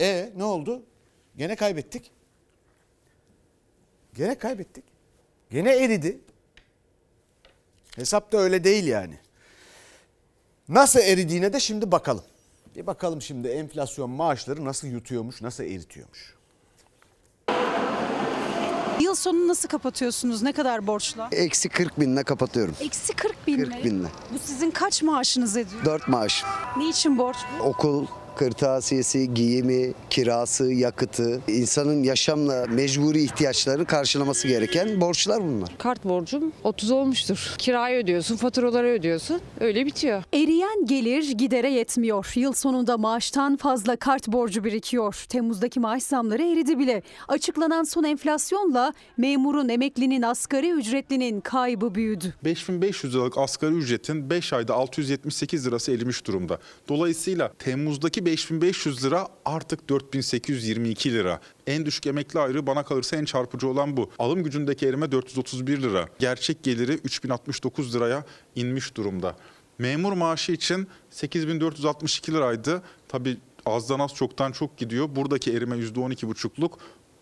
E 0.00 0.32
ne 0.36 0.44
oldu? 0.44 0.82
Gene 1.40 1.56
kaybettik. 1.56 2.10
Gene 4.14 4.38
kaybettik. 4.38 4.84
Gene 5.50 5.72
eridi. 5.76 6.20
Hesap 7.96 8.32
da 8.32 8.38
öyle 8.38 8.64
değil 8.64 8.84
yani. 8.84 9.18
Nasıl 10.68 11.00
eridiğine 11.00 11.52
de 11.52 11.60
şimdi 11.60 11.92
bakalım. 11.92 12.24
Bir 12.76 12.86
bakalım 12.86 13.22
şimdi 13.22 13.48
enflasyon 13.48 14.10
maaşları 14.10 14.64
nasıl 14.64 14.88
yutuyormuş, 14.88 15.42
nasıl 15.42 15.64
eritiyormuş. 15.64 16.34
Yıl 19.00 19.14
sonunu 19.14 19.48
nasıl 19.48 19.68
kapatıyorsunuz? 19.68 20.42
Ne 20.42 20.52
kadar 20.52 20.86
borçla? 20.86 21.28
Eksi 21.32 21.68
40 21.68 22.00
binle 22.00 22.22
kapatıyorum. 22.22 22.76
Eksi 22.80 23.12
40 23.16 23.46
bin 23.46 23.56
40 23.56 23.68
mi? 23.68 23.84
binle. 23.84 24.08
Bu 24.34 24.38
sizin 24.38 24.70
kaç 24.70 25.02
maaşınız 25.02 25.56
ediyor? 25.56 25.84
4 25.84 26.08
maaş. 26.08 26.44
Niçin 26.76 27.18
borç 27.18 27.36
bu? 27.58 27.62
Okul, 27.62 28.06
kırtasiyesi, 28.36 29.34
giyimi, 29.34 29.92
kirası, 30.10 30.72
yakıtı, 30.72 31.40
insanın 31.48 32.02
yaşamla 32.02 32.66
mecburi 32.66 33.22
ihtiyaçlarını 33.22 33.84
karşılaması 33.86 34.48
gereken 34.48 35.00
borçlar 35.00 35.42
bunlar. 35.42 35.70
Kart 35.78 36.04
borcum 36.04 36.52
30 36.64 36.90
olmuştur. 36.90 37.54
Kirayı 37.58 38.02
ödüyorsun, 38.02 38.36
faturaları 38.36 38.86
ödüyorsun. 38.86 39.40
Öyle 39.60 39.86
bitiyor. 39.86 40.22
Eriyen 40.34 40.86
gelir 40.86 41.30
gidere 41.30 41.70
yetmiyor. 41.70 42.32
Yıl 42.34 42.52
sonunda 42.52 42.98
maaştan 42.98 43.56
fazla 43.56 43.96
kart 43.96 44.28
borcu 44.28 44.64
birikiyor. 44.64 45.24
Temmuz'daki 45.28 45.80
maaş 45.80 46.02
zamları 46.02 46.42
eridi 46.42 46.78
bile. 46.78 47.02
Açıklanan 47.28 47.82
son 47.82 48.04
enflasyonla 48.04 48.92
memurun, 49.16 49.68
emeklinin, 49.68 50.22
asgari 50.22 50.70
ücretlinin 50.70 51.40
kaybı 51.40 51.94
büyüdü. 51.94 52.34
5500 52.44 53.14
liralık 53.14 53.38
asgari 53.38 53.74
ücretin 53.74 54.30
5 54.30 54.52
ayda 54.52 54.74
678 54.74 55.66
lirası 55.66 55.92
erimiş 55.92 56.26
durumda. 56.26 56.58
Dolayısıyla 56.88 57.52
Temmuz'daki 57.58 58.19
5500 58.24 59.04
lira 59.04 59.28
artık 59.44 59.88
4822 59.88 61.12
lira. 61.12 61.40
En 61.66 61.86
düşük 61.86 62.06
emekli 62.06 62.40
ayrı 62.40 62.66
bana 62.66 62.82
kalırsa 62.82 63.16
en 63.16 63.24
çarpıcı 63.24 63.68
olan 63.68 63.96
bu. 63.96 64.10
Alım 64.18 64.42
gücündeki 64.42 64.86
erime 64.86 65.12
431 65.12 65.82
lira. 65.82 66.08
Gerçek 66.18 66.62
geliri 66.62 66.92
3069 66.92 67.94
liraya 67.94 68.24
inmiş 68.54 68.96
durumda. 68.96 69.36
Memur 69.78 70.12
maaşı 70.12 70.52
için 70.52 70.88
8462 71.10 72.32
liraydı. 72.32 72.82
Tabii 73.08 73.36
azdan 73.66 73.98
az 73.98 74.14
çoktan 74.14 74.52
çok 74.52 74.78
gidiyor. 74.78 75.16
Buradaki 75.16 75.52
erime 75.52 75.76
%12,5'luk 75.76 76.72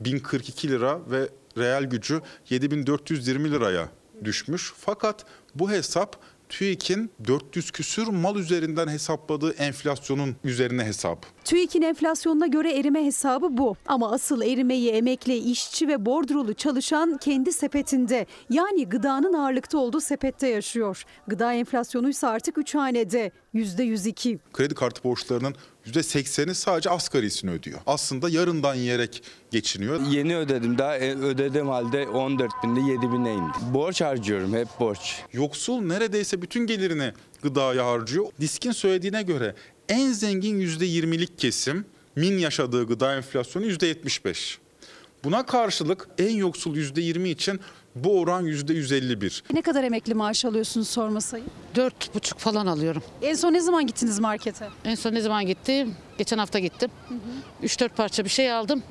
1042 0.00 0.68
lira 0.68 1.11
ve 1.11 1.28
reel 1.58 1.84
gücü 1.84 2.20
7420 2.50 3.50
liraya 3.52 3.88
düşmüş. 4.24 4.72
Fakat 4.76 5.26
bu 5.54 5.70
hesap 5.70 6.16
TÜİK'in 6.48 7.11
400 7.26 7.70
küsür 7.70 8.06
mal 8.06 8.37
üzerinden 8.37 8.88
hesapladığı 8.88 9.52
enflasyonun 9.52 10.37
üzerine 10.44 10.84
hesap. 10.84 11.26
TÜİK'in 11.44 11.82
enflasyonuna 11.82 12.46
göre 12.46 12.78
erime 12.78 13.04
hesabı 13.04 13.46
bu. 13.50 13.76
Ama 13.87 14.12
asıl 14.12 14.42
erimeyi 14.42 14.90
emekli, 14.90 15.37
işçi 15.37 15.88
ve 15.88 16.06
bordrolu 16.06 16.54
çalışan 16.54 17.16
kendi 17.16 17.52
sepetinde. 17.52 18.26
Yani 18.50 18.88
gıdanın 18.88 19.32
ağırlıkta 19.32 19.78
olduğu 19.78 20.00
sepette 20.00 20.48
yaşıyor. 20.48 21.04
Gıda 21.26 21.52
enflasyonuysa 21.52 22.28
artık 22.28 22.58
3 22.58 22.74
hanede. 22.74 23.32
%102. 23.59 24.38
Kredi 24.53 24.75
kartı 24.75 25.05
borçlarının 25.05 25.55
%80'i 25.87 26.55
sadece 26.55 26.90
asgarisini 26.90 27.51
ödüyor. 27.51 27.79
Aslında 27.87 28.29
yarından 28.29 28.75
yiyerek 28.75 29.23
geçiniyor. 29.51 30.01
Yeni 30.11 30.37
ödedim 30.37 30.79
daha 30.79 30.97
e, 30.97 31.16
ödediğim 31.16 31.68
halde 31.68 32.09
14 32.09 32.51
binde 32.64 32.81
7 32.81 33.12
bine 33.12 33.35
indi. 33.35 33.75
Borç 33.75 34.01
harcıyorum 34.01 34.55
hep 34.55 34.68
borç. 34.81 35.23
Yoksul 35.33 35.81
neredeyse 35.81 36.42
bütün 36.42 36.66
gelirini 36.66 37.12
gıdaya 37.42 37.87
harcıyor. 37.87 38.27
Disk'in 38.40 38.73
söylediğine 38.73 39.23
göre 39.23 39.55
en 39.88 40.12
zengin 40.12 40.61
%20'lik 40.61 41.38
kesim 41.38 41.85
min 42.16 42.38
yaşadığı 42.38 42.87
gıda 42.87 43.16
enflasyonu 43.16 43.66
%75. 43.66 44.59
Buna 45.25 45.47
karşılık 45.47 46.09
en 46.18 46.37
yoksul 46.37 46.77
%20 46.77 47.29
için 47.29 47.61
bu 48.04 48.20
oran 48.20 48.46
%151. 48.46 49.42
Ne 49.52 49.62
kadar 49.62 49.84
emekli 49.84 50.14
maaş 50.14 50.44
alıyorsunuz 50.44 50.88
sorma 50.88 51.20
sayın? 51.20 51.46
Dört 51.74 52.14
buçuk 52.14 52.38
falan 52.38 52.66
alıyorum. 52.66 53.02
En 53.22 53.34
son 53.34 53.52
ne 53.52 53.61
zaman 53.61 53.87
gittiniz 53.87 54.18
markete? 54.18 54.68
En 54.84 54.94
son 54.94 55.14
ne 55.14 55.20
zaman 55.20 55.46
gittim? 55.46 55.94
Geçen 56.18 56.38
hafta 56.38 56.58
gittim. 56.58 56.90
3-4 57.62 57.88
parça 57.88 58.24
bir 58.24 58.30
şey 58.30 58.52
aldım. 58.52 58.82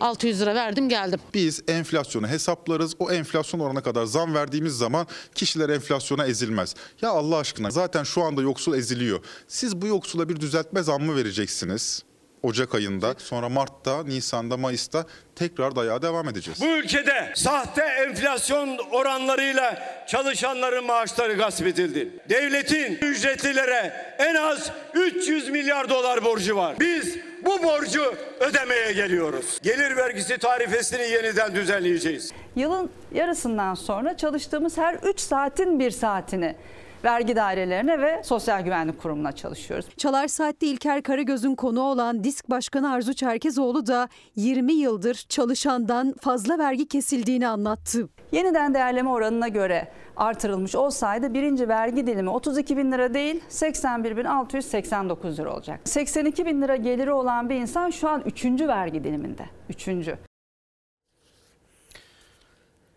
600 0.00 0.40
lira 0.40 0.54
verdim 0.54 0.88
geldim. 0.88 1.20
Biz 1.34 1.62
enflasyonu 1.68 2.28
hesaplarız. 2.28 2.94
O 2.98 3.10
enflasyon 3.10 3.60
oranına 3.60 3.82
kadar 3.82 4.04
zam 4.04 4.34
verdiğimiz 4.34 4.72
zaman 4.78 5.06
kişiler 5.34 5.68
enflasyona 5.68 6.26
ezilmez. 6.26 6.74
Ya 7.02 7.10
Allah 7.10 7.36
aşkına 7.36 7.70
zaten 7.70 8.02
şu 8.04 8.22
anda 8.22 8.42
yoksul 8.42 8.74
eziliyor. 8.74 9.20
Siz 9.48 9.82
bu 9.82 9.86
yoksula 9.86 10.28
bir 10.28 10.40
düzeltme 10.40 10.82
zammı 10.82 11.16
vereceksiniz. 11.16 12.02
Ocak 12.42 12.74
ayında, 12.74 13.14
sonra 13.18 13.48
Mart'ta, 13.48 14.04
Nisan'da, 14.04 14.56
Mayıs'ta 14.56 15.06
tekrar 15.36 15.76
dayağa 15.76 16.02
devam 16.02 16.28
edeceğiz. 16.28 16.60
Bu 16.60 16.66
ülkede 16.66 17.32
sahte 17.34 17.82
enflasyon 17.82 18.78
oranlarıyla 18.92 19.82
çalışanların 20.08 20.84
maaşları 20.84 21.32
gasp 21.32 21.66
edildi. 21.66 22.08
Devletin 22.28 22.98
ücretlilere 23.02 23.92
en 24.18 24.34
az 24.34 24.70
300 24.94 25.48
milyar 25.48 25.88
dolar 25.90 26.24
borcu 26.24 26.56
var. 26.56 26.76
Biz 26.80 27.16
bu 27.44 27.62
borcu 27.62 28.14
ödemeye 28.40 28.92
geliyoruz. 28.92 29.58
Gelir 29.62 29.96
vergisi 29.96 30.38
tarifesini 30.38 31.02
yeniden 31.02 31.54
düzenleyeceğiz. 31.54 32.32
Yılın 32.56 32.90
yarısından 33.14 33.74
sonra 33.74 34.16
çalıştığımız 34.16 34.78
her 34.78 34.94
3 34.94 35.20
saatin 35.20 35.78
bir 35.80 35.90
saatini 35.90 36.56
vergi 37.04 37.36
dairelerine 37.36 38.00
ve 38.00 38.22
Sosyal 38.24 38.60
Güvenlik 38.60 39.02
Kurumu'na 39.02 39.32
çalışıyoruz. 39.32 39.86
Çalar 39.96 40.28
Saat'te 40.28 40.66
İlker 40.66 41.02
Karagöz'ün 41.02 41.54
konu 41.54 41.80
olan 41.80 42.24
Disk 42.24 42.50
Başkanı 42.50 42.92
Arzu 42.92 43.14
Çerkezoğlu 43.14 43.86
da 43.86 44.08
20 44.36 44.72
yıldır 44.72 45.14
çalışandan 45.14 46.14
fazla 46.20 46.58
vergi 46.58 46.88
kesildiğini 46.88 47.48
anlattı. 47.48 48.08
Yeniden 48.32 48.74
değerleme 48.74 49.10
oranına 49.10 49.48
göre 49.48 49.92
artırılmış 50.16 50.74
olsaydı 50.74 51.34
birinci 51.34 51.68
vergi 51.68 52.06
dilimi 52.06 52.30
32 52.30 52.76
bin 52.76 52.92
lira 52.92 53.14
değil 53.14 53.40
81 53.48 54.16
bin 54.16 54.24
689 54.24 55.38
lira 55.38 55.54
olacak. 55.54 55.80
82 55.84 56.46
bin 56.46 56.62
lira 56.62 56.76
geliri 56.76 57.12
olan 57.12 57.50
bir 57.50 57.54
insan 57.54 57.90
şu 57.90 58.08
an 58.08 58.22
üçüncü 58.26 58.68
vergi 58.68 59.04
diliminde. 59.04 59.44
Üçüncü. 59.68 60.18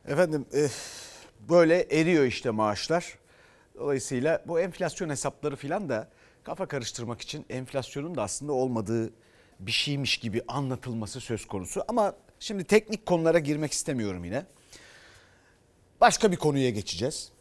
Efendim 0.08 0.46
eh, 0.54 0.70
böyle 1.50 1.82
eriyor 1.82 2.26
işte 2.26 2.50
maaşlar. 2.50 3.25
Dolayısıyla 3.80 4.44
bu 4.48 4.60
enflasyon 4.60 5.10
hesapları 5.10 5.56
filan 5.56 5.90
da 5.90 6.10
kafa 6.44 6.66
karıştırmak 6.66 7.22
için 7.22 7.46
enflasyonun 7.50 8.16
da 8.16 8.24
aslında 8.24 8.54
olmadığı 8.54 9.14
bir 9.60 9.72
şeymiş 9.72 10.18
gibi 10.18 10.42
anlatılması 10.48 11.22
söz 11.22 11.46
konusu. 11.46 11.84
Ama 11.88 12.16
şimdi 12.40 12.64
teknik 12.64 13.06
konulara 13.06 13.40
girmek 13.40 13.72
istemiyorum 13.72 14.26
yine. 14.26 14.46
Başka 16.02 16.32
bir 16.32 16.38
konuya 16.38 16.70
geçeceğiz. 16.70 17.32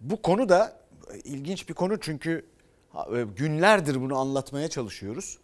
Bu 0.00 0.22
konu 0.22 0.48
da 0.48 0.80
ilginç 1.24 1.68
bir 1.68 1.74
konu 1.74 2.00
çünkü 2.00 2.46
e, 2.94 3.22
günlerdir 3.36 4.00
bunu 4.00 4.18
anlatmaya 4.18 4.68
çalışıyoruz. 4.68 5.38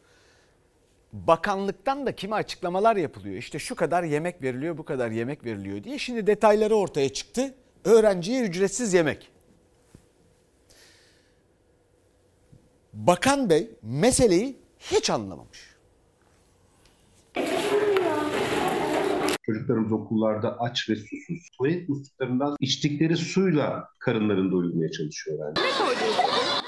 Bakanlıktan 1.12 2.06
da 2.06 2.14
kime 2.16 2.36
açıklamalar 2.36 2.96
yapılıyor. 2.96 3.36
İşte 3.36 3.58
şu 3.58 3.74
kadar 3.74 4.02
yemek 4.02 4.42
veriliyor, 4.42 4.78
bu 4.78 4.84
kadar 4.84 5.10
yemek 5.10 5.44
veriliyor 5.44 5.84
diye. 5.84 5.98
Şimdi 5.98 6.26
detayları 6.26 6.74
ortaya 6.74 7.12
çıktı. 7.12 7.54
Öğrenciye 7.84 8.42
ücretsiz 8.42 8.94
yemek. 8.94 9.31
Bakan 12.92 13.50
Bey 13.50 13.70
meseleyi 13.82 14.56
hiç 14.78 15.10
anlamamış. 15.10 15.72
Çocuklarımız 19.46 19.92
okullarda 19.92 20.56
aç 20.60 20.88
ve 20.90 20.96
susuz. 20.96 21.50
Tuvalet 21.58 21.88
musluklarından 21.88 22.56
içtikleri 22.60 23.16
suyla 23.16 23.88
karınlarını 23.98 24.52
doyurmaya 24.52 24.90
çalışıyorlar. 24.90 25.48
Ne 25.48 25.84
koydunuz? 25.86 26.16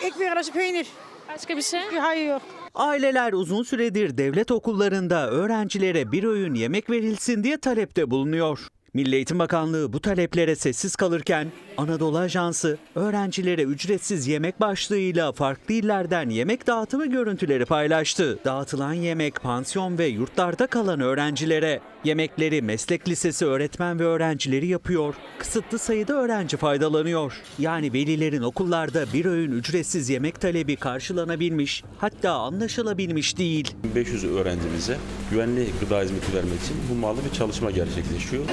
Ekmek 0.05 0.29
arası 0.33 0.53
peynir. 0.53 0.87
Başka 1.29 1.57
bir 1.57 1.63
şey? 1.63 1.81
Hayır 1.81 2.29
yok. 2.31 2.43
Aileler 2.75 3.33
uzun 3.33 3.63
süredir 3.63 4.19
devlet 4.19 4.51
okullarında 4.51 5.31
öğrencilere 5.31 6.13
bir 6.13 6.25
öğün 6.25 6.55
yemek 6.55 6.91
verilsin 6.91 7.45
diye 7.45 7.57
talepte 7.59 8.11
bulunuyor. 8.11 8.69
Milli 8.95 9.15
Eğitim 9.15 9.39
Bakanlığı 9.39 9.93
bu 9.93 10.01
taleplere 10.01 10.57
sessiz 10.57 10.97
kalırken 10.97 11.53
Anadolu 11.79 12.19
Ajansı 12.19 12.79
öğrencilere 12.95 13.63
ücretsiz 13.63 14.27
yemek 14.27 14.61
başlığıyla 14.61 15.33
farklı 15.33 15.75
illerden 15.75 16.29
yemek 16.29 16.67
dağıtımı 16.67 17.07
görüntüleri 17.07 17.65
paylaştı. 17.65 18.39
Dağıtılan 18.45 18.93
yemek 18.93 19.43
pansiyon 19.43 19.99
ve 19.99 20.07
yurtlarda 20.07 20.67
kalan 20.67 21.01
öğrencilere. 21.01 21.81
Yemekleri 22.05 22.63
meslek 22.63 23.09
lisesi 23.09 23.47
öğretmen 23.47 23.99
ve 23.99 24.05
öğrencileri 24.05 24.67
yapıyor. 24.67 25.15
Kısıtlı 25.39 25.79
sayıda 25.79 26.15
öğrenci 26.15 26.57
faydalanıyor. 26.57 27.43
Yani 27.59 27.93
velilerin 27.93 28.43
okullarda 28.43 29.05
bir 29.15 29.25
öğün 29.25 29.53
ücretsiz 29.53 30.11
yemek 30.11 30.41
talebi 30.41 30.77
karşılanabilmiş, 30.77 31.85
hatta 31.99 32.33
anlaşılabilmiş 32.33 33.39
değil. 33.39 33.75
500 33.95 34.25
öğrencimize 34.25 34.97
güvenli 35.31 35.67
gıda 35.81 36.03
hizmeti 36.03 36.35
vermek 36.35 36.61
için 36.61 36.75
hummalı 36.89 37.19
bir 37.25 37.37
çalışma 37.37 37.71
gerçekleşiyor. 37.71 38.45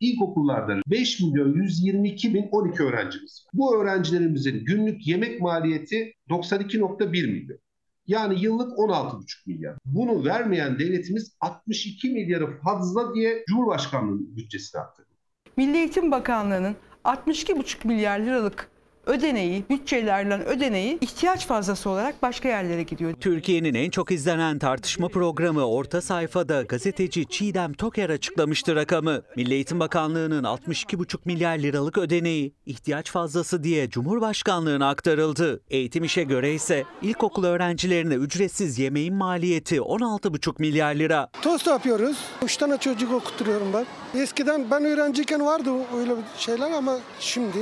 İlkokullarda 0.00 0.72
5 0.86 1.20
milyon 1.20 1.54
122 1.54 2.34
bin 2.34 2.48
12 2.50 2.82
öğrencimiz. 2.82 3.46
Bu 3.52 3.76
öğrencilerimizin 3.76 4.64
günlük 4.64 5.06
yemek 5.06 5.40
maliyeti 5.40 6.12
92.1 6.30 7.10
milyon. 7.10 7.63
Yani 8.06 8.40
yıllık 8.40 8.78
16,5 8.78 9.22
milyar. 9.46 9.76
Bunu 9.84 10.24
vermeyen 10.24 10.78
devletimiz 10.78 11.36
62 11.40 12.10
milyarı 12.10 12.60
fazla 12.60 13.14
diye 13.14 13.44
Cumhurbaşkanlığı'nın 13.48 14.36
bütçesine 14.36 14.80
arttırdı. 14.80 15.08
Milli 15.56 15.76
Eğitim 15.76 16.10
Bakanlığı'nın 16.10 16.76
62,5 17.04 17.86
milyar 17.86 18.18
liralık 18.18 18.70
ödeneği, 19.06 19.64
bütçelerden 19.70 20.44
ödeneği 20.44 20.98
ihtiyaç 21.00 21.46
fazlası 21.46 21.90
olarak 21.90 22.22
başka 22.22 22.48
yerlere 22.48 22.82
gidiyor. 22.82 23.14
Türkiye'nin 23.20 23.74
en 23.74 23.90
çok 23.90 24.10
izlenen 24.10 24.58
tartışma 24.58 25.08
programı 25.08 25.64
Orta 25.68 26.00
Sayfa'da 26.00 26.62
gazeteci 26.62 27.26
Çiğdem 27.26 27.72
Toker 27.72 28.10
açıklamıştı 28.10 28.76
rakamı. 28.76 29.22
Milli 29.36 29.54
Eğitim 29.54 29.80
Bakanlığı'nın 29.80 30.44
62,5 30.44 31.18
milyar 31.24 31.58
liralık 31.58 31.98
ödeneği 31.98 32.54
ihtiyaç 32.66 33.10
fazlası 33.10 33.64
diye 33.64 33.90
Cumhurbaşkanlığına 33.90 34.88
aktarıldı. 34.88 35.60
Eğitim 35.70 36.04
işe 36.04 36.22
göre 36.22 36.54
ise 36.54 36.84
ilkokul 37.02 37.44
öğrencilerine 37.44 38.14
ücretsiz 38.14 38.78
yemeğin 38.78 39.14
maliyeti 39.14 39.76
16,5 39.76 40.54
milyar 40.58 40.94
lira. 40.94 41.28
Tost 41.42 41.66
yapıyoruz. 41.66 42.16
Üç 42.44 42.56
tane 42.56 42.78
çocuk 42.78 43.12
okutturuyorum 43.12 43.68
ben. 43.74 43.86
Eskiden 44.14 44.70
ben 44.70 44.84
öğrenciyken 44.84 45.46
vardı 45.46 45.70
öyle 45.98 46.12
şeyler 46.38 46.70
ama 46.70 46.98
şimdi 47.20 47.58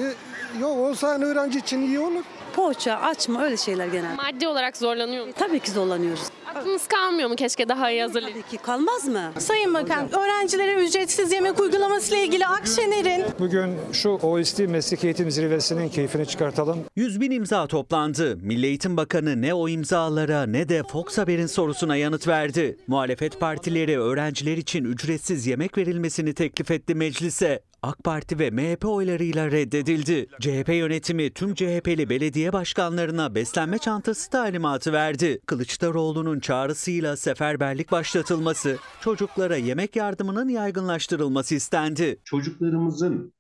yok 0.61 0.77
olsa 0.79 1.09
hani 1.09 1.25
öğrenci 1.25 1.59
için 1.59 1.83
iyi 1.83 1.99
olur. 2.01 2.23
Poğaça, 2.57 2.95
açma 2.97 3.45
öyle 3.45 3.57
şeyler 3.57 3.87
genelde. 3.87 4.15
Maddi 4.15 4.47
olarak 4.49 4.77
zorlanıyor 4.77 5.27
musunuz? 5.27 5.47
Tabii 5.49 5.61
ki 5.61 5.71
zorlanıyoruz. 5.71 6.23
Aklınız 6.55 6.87
kalmıyor 6.89 7.29
mu 7.29 7.37
keşke 7.37 7.69
daha 7.69 7.91
iyi 7.91 8.03
hazırlayıp? 8.03 8.37
Tabii 8.37 8.57
ki 8.57 8.63
kalmaz 8.63 9.09
mı? 9.09 9.33
Sayın 9.39 9.75
Bakan, 9.75 10.09
öğrencilere 10.19 10.85
ücretsiz 10.85 11.33
yemek 11.33 11.61
uygulaması 11.61 12.15
ile 12.15 12.25
ilgili 12.25 12.47
Akşener'in 12.47 13.25
Bugün 13.39 13.71
şu 13.93 14.09
OSD 14.11 14.67
meslek 14.67 15.05
eğitim 15.05 15.31
zirvesinin 15.31 15.89
keyfini 15.89 16.27
çıkartalım. 16.27 16.79
100 16.97 17.21
bin 17.21 17.31
imza 17.31 17.67
toplandı. 17.67 18.37
Milli 18.37 18.67
Eğitim 18.67 18.97
Bakanı 18.97 19.43
ne 19.43 19.55
o 19.55 19.69
imzalara 19.69 20.47
ne 20.47 20.69
de 20.69 20.83
Fox 20.83 21.19
Haber'in 21.19 21.47
sorusuna 21.47 21.97
yanıt 21.97 22.29
verdi. 22.29 22.77
Muhalefet 22.87 23.41
partileri 23.41 24.01
öğrenciler 24.01 24.57
için 24.57 24.85
ücretsiz 24.85 25.47
yemek 25.47 25.79
verilmesini 25.79 26.35
teklif 26.35 26.71
etti 26.71 26.95
meclise. 26.95 27.63
AK 27.85 28.05
Parti 28.05 28.39
ve 28.39 28.51
MHP 28.51 28.85
oylarıyla 28.85 29.51
reddedildi. 29.51 30.27
CHP 30.41 30.69
yönetimi 30.69 31.31
tüm 31.31 31.55
CHP'li 31.55 32.09
belediye 32.11 32.53
başkanlarına 32.53 33.35
beslenme 33.35 33.79
çantası 33.79 34.31
talimatı 34.31 34.93
verdi. 34.93 35.41
Kılıçdaroğlu'nun 35.47 36.41
çağrısıyla 36.41 37.17
seferberlik 37.17 37.93
başlatılması, 37.93 38.79
çocuklara 39.01 39.57
yemek 39.57 39.97
yardımının 39.97 40.49
yaygınlaştırılması 40.49 41.55
istendi. 41.55 42.21
Çocuklarımızın 42.25 43.35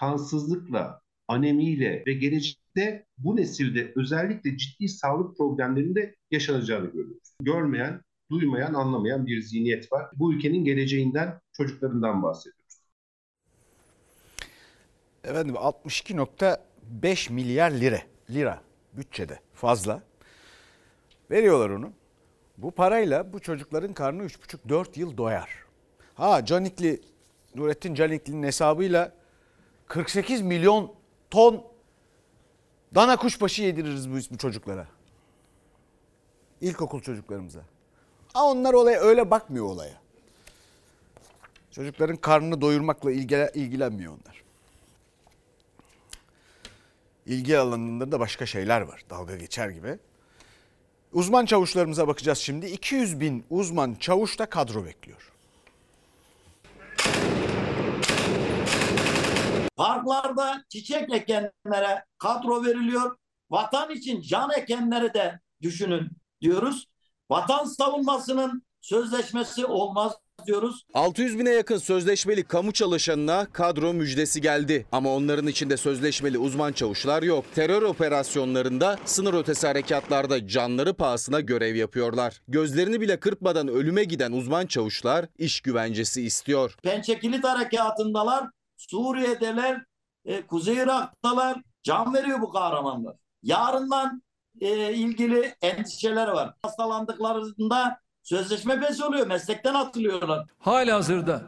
kansızlıkla, 0.00 1.00
anemiyle 1.28 2.02
ve 2.06 2.12
gelecekte 2.12 3.06
bu 3.18 3.36
nesilde 3.36 3.92
özellikle 3.96 4.56
ciddi 4.56 4.88
sağlık 4.88 5.36
problemlerinde 5.36 6.14
yaşanacağını 6.30 6.86
görüyoruz. 6.86 7.34
Görmeyen, 7.42 8.00
duymayan, 8.30 8.74
anlamayan 8.74 9.26
bir 9.26 9.40
zihniyet 9.40 9.92
var. 9.92 10.06
Bu 10.16 10.34
ülkenin 10.34 10.64
geleceğinden, 10.64 11.40
çocuklarından 11.52 12.22
bahsediyoruz. 12.22 12.63
Efendim 15.24 15.54
62.5 15.54 17.32
milyar 17.32 17.70
lira 17.70 18.00
lira 18.30 18.60
bütçede 18.92 19.40
fazla. 19.54 20.02
Veriyorlar 21.30 21.70
onu. 21.70 21.92
Bu 22.58 22.70
parayla 22.70 23.32
bu 23.32 23.40
çocukların 23.40 23.92
karnı 23.92 24.22
3,5-4 24.22 25.00
yıl 25.00 25.16
doyar. 25.16 25.64
Ha 26.14 26.44
Canikli, 26.44 27.00
Nurettin 27.54 27.94
Canikli'nin 27.94 28.42
hesabıyla 28.42 29.12
48 29.86 30.42
milyon 30.42 30.94
ton 31.30 31.64
dana 32.94 33.16
kuşbaşı 33.16 33.62
yediririz 33.62 34.10
bu, 34.10 34.34
bu 34.34 34.38
çocuklara. 34.38 34.86
İlkokul 36.60 37.00
çocuklarımıza. 37.00 37.60
Ha 38.32 38.44
onlar 38.44 38.74
olaya 38.74 39.00
öyle 39.00 39.30
bakmıyor 39.30 39.64
olaya. 39.64 39.94
Çocukların 41.70 42.16
karnını 42.16 42.60
doyurmakla 42.60 43.12
ilgile, 43.12 43.50
ilgilenmiyor 43.54 44.12
onlar. 44.12 44.43
İlgi 47.26 47.58
alanında 47.58 48.12
da 48.12 48.20
başka 48.20 48.46
şeyler 48.46 48.80
var. 48.80 49.04
Dalga 49.10 49.36
geçer 49.36 49.68
gibi. 49.68 49.98
Uzman 51.12 51.46
çavuşlarımıza 51.46 52.08
bakacağız 52.08 52.38
şimdi. 52.38 52.66
200 52.66 53.20
bin 53.20 53.44
uzman 53.50 53.94
çavuş 53.94 54.38
da 54.38 54.46
kadro 54.46 54.84
bekliyor. 54.84 55.32
Parklarda 59.76 60.64
çiçek 60.68 61.12
ekenlere 61.12 62.04
kadro 62.18 62.64
veriliyor. 62.64 63.16
Vatan 63.50 63.90
için 63.90 64.20
can 64.20 64.50
ekenleri 64.50 65.14
de 65.14 65.40
düşünün 65.62 66.10
diyoruz. 66.40 66.86
Vatan 67.30 67.64
savunmasının 67.64 68.62
sözleşmesi 68.80 69.66
olmaz 69.66 70.12
diyoruz. 70.46 70.84
600 70.94 71.38
bine 71.38 71.50
yakın 71.50 71.76
sözleşmeli 71.76 72.44
kamu 72.44 72.72
çalışanına 72.72 73.46
kadro 73.52 73.92
müjdesi 73.92 74.40
geldi. 74.40 74.86
Ama 74.92 75.14
onların 75.14 75.46
içinde 75.46 75.76
sözleşmeli 75.76 76.38
uzman 76.38 76.72
çavuşlar 76.72 77.22
yok. 77.22 77.44
Terör 77.54 77.82
operasyonlarında, 77.82 78.98
sınır 79.04 79.34
ötesi 79.34 79.66
harekatlarda 79.66 80.48
canları 80.48 80.94
pahasına 80.94 81.40
görev 81.40 81.74
yapıyorlar. 81.74 82.40
Gözlerini 82.48 83.00
bile 83.00 83.20
kırpmadan 83.20 83.68
ölüme 83.68 84.04
giden 84.04 84.32
uzman 84.32 84.66
çavuşlar 84.66 85.26
iş 85.38 85.60
güvencesi 85.60 86.22
istiyor. 86.22 86.76
Pençe 86.82 87.18
Kilit 87.18 87.44
Harekatı'ndalar, 87.44 88.50
Suriye'deler, 88.76 89.84
e, 90.24 90.46
Kuzey 90.46 90.76
Irak'talar. 90.76 91.62
Can 91.82 92.14
veriyor 92.14 92.40
bu 92.40 92.50
kahramanlar. 92.50 93.16
Yarından 93.42 94.22
e, 94.60 94.92
ilgili 94.94 95.54
endişeler 95.62 96.28
var. 96.28 96.54
Hastalandıklarında 96.62 98.00
sözleşme 98.24 98.80
pes 98.80 99.02
oluyor, 99.02 99.26
meslekten 99.26 99.74
atılıyorlar. 99.74 100.46
Halihazırda 100.58 101.42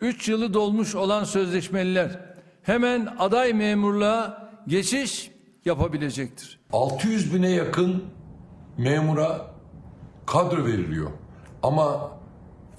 3 0.00 0.28
yılı 0.28 0.54
dolmuş 0.54 0.94
olan 0.94 1.24
sözleşmeliler 1.24 2.20
hemen 2.62 3.14
aday 3.18 3.52
memurluğa 3.52 4.50
geçiş 4.66 5.30
yapabilecektir. 5.64 6.60
600 6.72 7.34
bine 7.34 7.50
yakın 7.50 8.04
memura 8.78 9.46
kadro 10.26 10.64
veriliyor. 10.64 11.10
Ama 11.62 12.10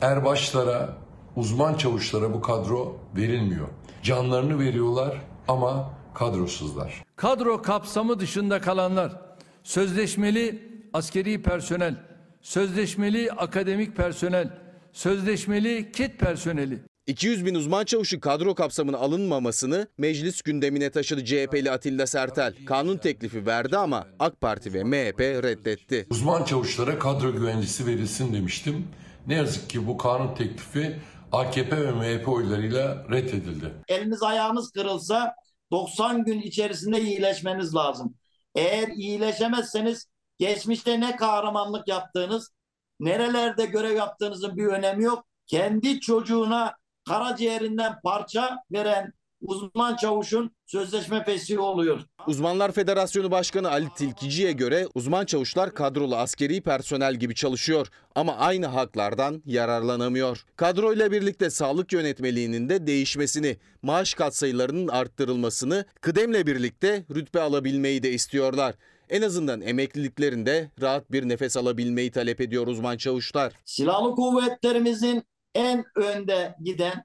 erbaşlara, 0.02 0.90
uzman 1.36 1.74
çavuşlara 1.74 2.34
bu 2.34 2.42
kadro 2.42 2.98
verilmiyor. 3.16 3.68
Canlarını 4.04 4.60
veriyorlar 4.60 5.22
ama 5.48 5.90
kadrosuzlar. 6.14 7.04
Kadro 7.16 7.62
kapsamı 7.62 8.20
dışında 8.20 8.62
kalanlar 8.62 9.22
sözleşmeli 9.64 10.72
askeri 10.94 11.42
personel, 11.44 11.96
sözleşmeli 12.42 13.32
akademik 13.32 13.96
personel, 13.96 14.50
sözleşmeli 14.94 15.92
kit 15.92 16.20
personeli, 16.20 16.80
200 17.08 17.46
bin 17.46 17.56
uzman 17.56 17.86
çavuşu 17.86 18.20
kadro 18.20 18.56
kapsamına 18.56 18.98
alınmamasını 18.98 19.88
meclis 19.98 20.42
gündemine 20.42 20.90
taşıdı 20.90 21.26
CHP'li 21.26 21.72
Atilla 21.72 22.08
Sertel. 22.08 22.54
Kanun 22.66 22.98
teklifi 22.98 23.46
verdi 23.46 23.78
ama 23.78 24.08
AK 24.20 24.42
Parti 24.42 24.74
ve 24.74 24.84
MHP 24.84 25.20
reddetti. 25.20 26.08
Uzman 26.10 26.44
çavuşlara 26.44 27.00
kadro 27.00 27.34
güvencesi 27.34 27.88
verilsin 27.88 28.34
demiştim. 28.34 28.88
Ne 29.28 29.36
yazık 29.36 29.70
ki 29.70 29.88
bu 29.88 29.98
kanun 29.98 30.36
teklifi 30.36 30.96
AKP 31.32 31.78
ve 31.78 31.92
MHP 31.92 32.28
oylarıyla 32.28 33.06
reddedildi. 33.12 33.72
Eliniz 33.88 34.24
ayağınız 34.24 34.72
kırılsa 34.72 35.36
90 35.72 36.24
gün 36.26 36.42
içerisinde 36.42 37.02
iyileşmeniz 37.02 37.76
lazım. 37.76 38.14
Eğer 38.56 38.88
iyileşemezseniz 38.88 40.08
geçmişte 40.42 41.00
ne 41.00 41.16
kahramanlık 41.16 41.88
yaptığınız, 41.88 42.52
nerelerde 43.00 43.66
görev 43.66 43.96
yaptığınızın 43.96 44.58
bir 44.58 44.66
önemi 44.66 45.04
yok. 45.04 45.26
Kendi 45.48 46.00
çocuğuna 46.00 46.74
karaciğerinden 47.08 48.00
parça 48.04 48.58
veren 48.72 49.14
uzman 49.42 49.96
çavuşun 49.96 50.52
sözleşme 50.66 51.24
fesih 51.24 51.60
oluyor. 51.60 52.00
Uzmanlar 52.28 52.72
Federasyonu 52.72 53.32
Başkanı 53.32 53.72
Ali 53.72 53.88
Tilkici'ye 53.96 54.52
göre 54.52 54.88
uzman 54.96 55.26
çavuşlar 55.26 55.74
kadrolu 55.74 56.16
askeri 56.16 56.62
personel 56.62 57.16
gibi 57.16 57.36
çalışıyor 57.36 57.88
ama 58.16 58.38
aynı 58.38 58.66
haklardan 58.66 59.42
yararlanamıyor. 59.46 60.46
Kadroyla 60.56 61.12
birlikte 61.12 61.50
sağlık 61.50 61.94
yönetmeliğinin 61.94 62.70
de 62.70 62.88
değişmesini, 62.88 63.58
maaş 63.82 64.14
katsayılarının 64.14 64.88
arttırılmasını, 64.88 65.86
kıdemle 66.02 66.48
birlikte 66.48 67.06
rütbe 67.16 67.42
alabilmeyi 67.42 68.04
de 68.04 68.12
istiyorlar. 68.12 68.76
En 69.12 69.22
azından 69.22 69.62
emekliliklerinde 69.62 70.72
rahat 70.82 71.12
bir 71.12 71.30
nefes 71.30 71.58
alabilmeyi 71.58 72.12
talep 72.12 72.42
ediyor 72.42 72.68
uzman 72.68 72.98
çavuşlar. 72.98 73.54
Silahlı 73.66 74.16
kuvvetlerimizin 74.16 75.24
en 75.56 75.86
önde 75.96 76.56
giden, 76.64 77.04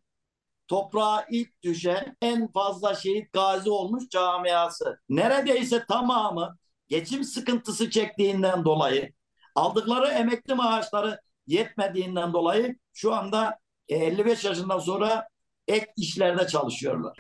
toprağa 0.69 1.27
ilk 1.31 1.63
düşen 1.63 2.17
en 2.23 2.53
fazla 2.53 2.95
şehit 2.95 3.33
gazi 3.33 3.71
olmuş 3.71 4.09
camiası. 4.11 4.99
Neredeyse 5.09 5.85
tamamı 5.89 6.57
geçim 6.89 7.25
sıkıntısı 7.25 7.91
çektiğinden 7.91 8.65
dolayı, 8.65 9.13
aldıkları 9.55 10.07
emekli 10.07 10.55
maaşları 10.55 11.21
yetmediğinden 11.47 12.33
dolayı 12.33 12.77
şu 12.93 13.15
anda 13.15 13.59
55 13.89 14.45
yaşından 14.45 14.79
sonra 14.79 15.29
ek 15.69 15.87
işlerde 15.97 16.47
çalışıyorlar. 16.47 17.17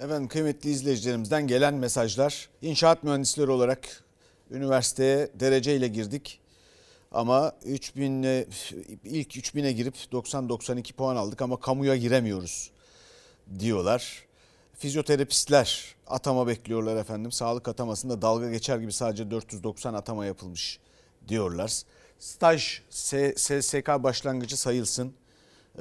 Efendim 0.00 0.28
kıymetli 0.28 0.70
izleyicilerimizden 0.70 1.46
gelen 1.46 1.74
mesajlar. 1.74 2.48
İnşaat 2.62 3.02
mühendisleri 3.04 3.50
olarak 3.50 4.04
üniversiteye 4.50 5.28
dereceyle 5.34 5.88
girdik. 5.88 6.40
Ama 7.12 7.52
3000 7.64 8.22
ilk 9.04 9.36
3000'e 9.36 9.72
girip 9.72 9.94
90-92 10.12 10.92
puan 10.92 11.16
aldık 11.16 11.42
ama 11.42 11.60
kamuya 11.60 11.96
giremiyoruz 11.96 12.70
diyorlar. 13.58 14.24
Fizyoterapistler 14.74 15.94
atama 16.06 16.46
bekliyorlar 16.46 16.96
efendim. 16.96 17.32
Sağlık 17.32 17.68
atamasında 17.68 18.22
dalga 18.22 18.50
geçer 18.50 18.78
gibi 18.78 18.92
sadece 18.92 19.30
490 19.30 19.94
atama 19.94 20.26
yapılmış 20.26 20.78
diyorlar. 21.28 21.82
Staj 22.18 22.80
SSK 23.36 23.88
başlangıcı 23.88 24.56
sayılsın, 24.56 25.12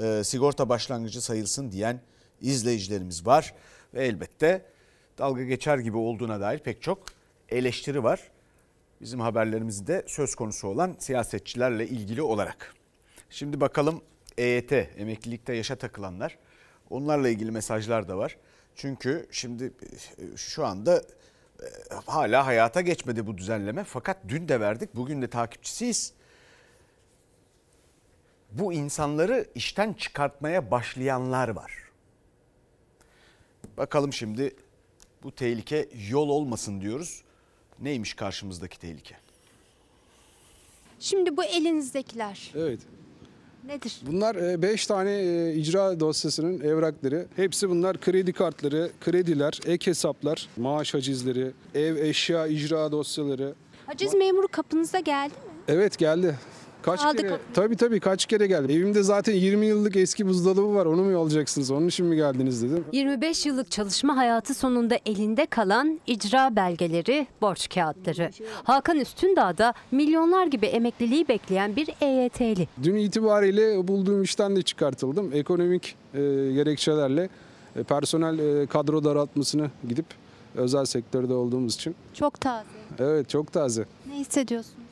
e, 0.01 0.21
sigorta 0.23 0.69
başlangıcı 0.69 1.21
sayılsın 1.21 1.71
diyen 1.71 2.01
izleyicilerimiz 2.41 3.25
var. 3.25 3.53
Ve 3.93 4.05
elbette 4.05 4.65
dalga 5.17 5.43
geçer 5.43 5.77
gibi 5.77 5.97
olduğuna 5.97 6.41
dair 6.41 6.59
pek 6.59 6.81
çok 6.81 7.05
eleştiri 7.49 8.03
var 8.03 8.31
bizim 9.01 9.19
haberlerimizde 9.19 10.03
söz 10.07 10.35
konusu 10.35 10.67
olan 10.67 10.95
siyasetçilerle 10.99 11.87
ilgili 11.87 12.21
olarak. 12.21 12.73
Şimdi 13.29 13.61
bakalım 13.61 14.01
EYT, 14.37 14.71
emeklilikte 14.71 15.53
yaşa 15.53 15.75
takılanlar. 15.75 16.37
Onlarla 16.89 17.29
ilgili 17.29 17.51
mesajlar 17.51 18.07
da 18.07 18.17
var. 18.17 18.37
Çünkü 18.75 19.27
şimdi 19.31 19.73
şu 20.35 20.65
anda 20.65 21.01
hala 22.05 22.45
hayata 22.45 22.81
geçmedi 22.81 23.27
bu 23.27 23.37
düzenleme. 23.37 23.83
Fakat 23.83 24.17
dün 24.27 24.47
de 24.47 24.59
verdik, 24.59 24.95
bugün 24.95 25.21
de 25.21 25.27
takipçisiyiz. 25.27 26.13
Bu 28.51 28.73
insanları 28.73 29.47
işten 29.55 29.93
çıkartmaya 29.93 30.71
başlayanlar 30.71 31.49
var. 31.49 31.84
Bakalım 33.77 34.13
şimdi 34.13 34.55
bu 35.23 35.31
tehlike 35.31 35.89
yol 36.09 36.29
olmasın 36.29 36.81
diyoruz. 36.81 37.21
Neymiş 37.81 38.13
karşımızdaki 38.13 38.79
tehlike? 38.79 39.15
Şimdi 40.99 41.37
bu 41.37 41.43
elinizdekiler. 41.43 42.51
Evet. 42.55 42.79
Nedir? 43.65 44.01
Bunlar 44.07 44.61
5 44.61 44.87
tane 44.87 45.11
e, 45.11 45.53
icra 45.53 45.99
dosyasının 45.99 46.59
evrakları. 46.59 47.27
Hepsi 47.35 47.69
bunlar 47.69 48.01
kredi 48.01 48.33
kartları, 48.33 48.91
krediler, 49.01 49.59
ek 49.65 49.91
hesaplar, 49.91 50.49
maaş 50.57 50.93
hacizleri, 50.93 51.51
ev 51.75 51.95
eşya 51.95 52.47
icra 52.47 52.91
dosyaları. 52.91 53.55
Haciz 53.85 54.13
memuru 54.13 54.47
kapınıza 54.47 54.99
geldi 54.99 55.33
mi? 55.33 55.51
Evet 55.67 55.97
geldi. 55.97 56.39
Kaç 56.85 56.99
Aldı 57.05 57.17
kere? 57.21 57.39
Tabii 57.53 57.75
tabii 57.75 57.99
kaç 57.99 58.25
kere 58.25 58.47
geldi. 58.47 58.73
Evimde 58.73 59.03
zaten 59.03 59.33
20 59.33 59.65
yıllık 59.65 59.95
eski 59.95 60.27
buzdolabı 60.27 60.75
var. 60.75 60.85
Onu 60.85 61.03
mu 61.03 61.17
alacaksınız? 61.19 61.71
Onun 61.71 61.87
için 61.87 62.05
mi 62.05 62.15
geldiniz 62.15 62.63
dedim. 62.63 62.85
25 62.91 63.45
yıllık 63.45 63.71
çalışma 63.71 64.17
hayatı 64.17 64.53
sonunda 64.53 64.97
elinde 65.05 65.45
kalan 65.45 65.99
icra 66.07 66.55
belgeleri, 66.55 67.27
borç 67.41 67.69
kağıtları. 67.69 68.31
Hakan 68.63 68.99
Üstündağ 68.99 69.57
da 69.57 69.73
milyonlar 69.91 70.47
gibi 70.47 70.65
emekliliği 70.65 71.27
bekleyen 71.27 71.75
bir 71.75 71.89
EYT'li. 72.01 72.67
Dün 72.83 72.95
itibariyle 72.95 73.87
bulduğum 73.87 74.23
işten 74.23 74.55
de 74.55 74.61
çıkartıldım. 74.61 75.33
Ekonomik 75.33 75.95
e, 76.13 76.19
gerekçelerle 76.53 77.29
e, 77.75 77.83
personel 77.83 78.39
e, 78.39 78.65
kadro 78.65 79.03
daraltmasını 79.03 79.71
gidip 79.89 80.05
özel 80.55 80.85
sektörde 80.85 81.33
olduğumuz 81.33 81.75
için. 81.75 81.95
Çok 82.13 82.41
taze. 82.41 82.65
Evet 82.99 83.29
çok 83.29 83.53
taze. 83.53 83.85
Ne 84.09 84.15
hissediyorsunuz? 84.15 84.84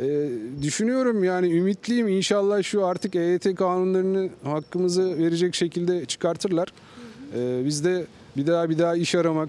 E, 0.00 0.28
düşünüyorum 0.62 1.24
yani 1.24 1.52
ümitliyim 1.52 2.08
inşallah 2.08 2.62
şu 2.62 2.86
artık 2.86 3.16
EYT 3.16 3.54
kanunlarını 3.54 4.28
hakkımızı 4.44 5.18
verecek 5.18 5.54
şekilde 5.54 6.04
çıkartırlar. 6.04 6.68
E, 7.38 7.64
biz 7.64 7.84
de 7.84 8.06
bir 8.36 8.46
daha 8.46 8.70
bir 8.70 8.78
daha 8.78 8.96
iş 8.96 9.14
aramak, 9.14 9.48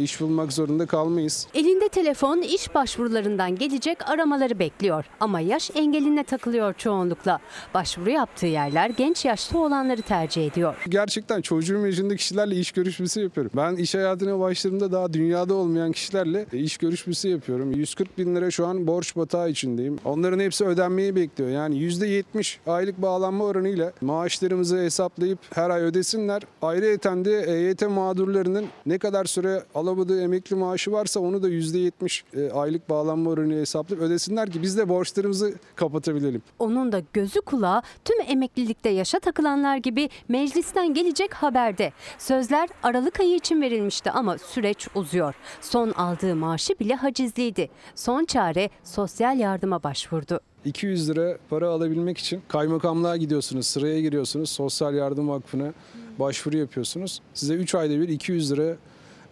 iş 0.00 0.20
bulmak 0.20 0.52
zorunda 0.52 0.86
kalmayız. 0.86 1.46
Elinde 1.54 1.88
telefon 1.88 2.38
iş 2.38 2.74
başvurularından 2.74 3.56
gelecek 3.56 4.10
aramaları 4.10 4.58
bekliyor 4.58 5.04
ama 5.20 5.40
yaş 5.40 5.70
engeline 5.74 6.24
takılıyor 6.24 6.74
çoğunlukla. 6.74 7.38
Başvuru 7.74 8.10
yaptığı 8.10 8.46
yerler 8.46 8.90
genç 8.90 9.24
yaşta 9.24 9.58
olanları 9.58 10.02
tercih 10.02 10.46
ediyor. 10.46 10.74
Gerçekten 10.88 11.40
çocuğum 11.40 11.86
yaşında 11.86 12.16
kişilerle 12.16 12.56
iş 12.56 12.72
görüşmesi 12.72 13.20
yapıyorum. 13.20 13.52
Ben 13.56 13.76
iş 13.76 13.94
hayatına 13.94 14.40
başladığımda 14.40 14.92
daha 14.92 15.12
dünyada 15.12 15.54
olmayan 15.54 15.92
kişilerle 15.92 16.46
e, 16.52 16.58
iş 16.58 16.76
görüşmesi 16.76 17.28
yapıyorum. 17.28 17.72
140 17.72 18.18
bin 18.18 18.36
lira 18.36 18.50
şu 18.50 18.66
an 18.66 18.86
borç 18.86 19.16
batağı 19.16 19.50
içindeyim. 19.50 19.98
Onların 20.04 20.40
hepsi 20.40 20.64
ödenmeyi 20.64 21.16
bekliyor. 21.16 21.50
Yani 21.50 21.76
%70 21.76 22.56
aylık 22.66 23.02
bağlanma 23.02 23.44
oranıyla 23.44 23.92
maaşlarımızı 24.00 24.78
hesaplayıp 24.78 25.38
her 25.54 25.70
ay 25.70 25.82
ödesinler. 25.82 26.42
Ayrıca 26.62 27.24
de 27.24 27.42
EYT 27.42 27.82
mağdurlarının 27.82 28.66
ne 28.86 28.98
kadar 28.98 29.24
süre 29.24 29.59
alamadığı 29.74 30.22
emekli 30.22 30.56
maaşı 30.56 30.92
varsa 30.92 31.20
onu 31.20 31.42
da 31.42 31.48
%70 31.48 32.22
e, 32.36 32.52
aylık 32.52 32.88
bağlanma 32.90 33.30
oranı 33.30 33.54
hesaplayıp 33.54 34.04
ödesinler 34.04 34.50
ki 34.50 34.62
biz 34.62 34.78
de 34.78 34.88
borçlarımızı 34.88 35.54
kapatabilelim. 35.76 36.42
Onun 36.58 36.92
da 36.92 37.02
gözü 37.12 37.40
kulağı 37.40 37.82
tüm 38.04 38.16
emeklilikte 38.26 38.88
yaşa 38.88 39.18
takılanlar 39.20 39.76
gibi 39.76 40.08
meclisten 40.28 40.94
gelecek 40.94 41.34
haberde. 41.34 41.92
Sözler 42.18 42.68
Aralık 42.82 43.20
ayı 43.20 43.36
için 43.36 43.62
verilmişti 43.62 44.10
ama 44.10 44.38
süreç 44.38 44.88
uzuyor. 44.94 45.34
Son 45.60 45.90
aldığı 45.90 46.36
maaşı 46.36 46.78
bile 46.80 46.94
hacizliydi. 46.94 47.68
Son 47.94 48.24
çare 48.24 48.70
sosyal 48.84 49.38
yardıma 49.38 49.82
başvurdu. 49.82 50.40
200 50.64 51.08
lira 51.10 51.38
para 51.50 51.68
alabilmek 51.68 52.18
için 52.18 52.42
kaymakamlığa 52.48 53.16
gidiyorsunuz, 53.16 53.66
sıraya 53.66 54.00
giriyorsunuz, 54.00 54.50
Sosyal 54.50 54.94
Yardım 54.94 55.28
Vakfı'na 55.28 55.72
başvuru 56.18 56.56
yapıyorsunuz. 56.56 57.20
Size 57.34 57.54
3 57.54 57.74
ayda 57.74 58.00
bir 58.00 58.08
200 58.08 58.52
lira 58.52 58.76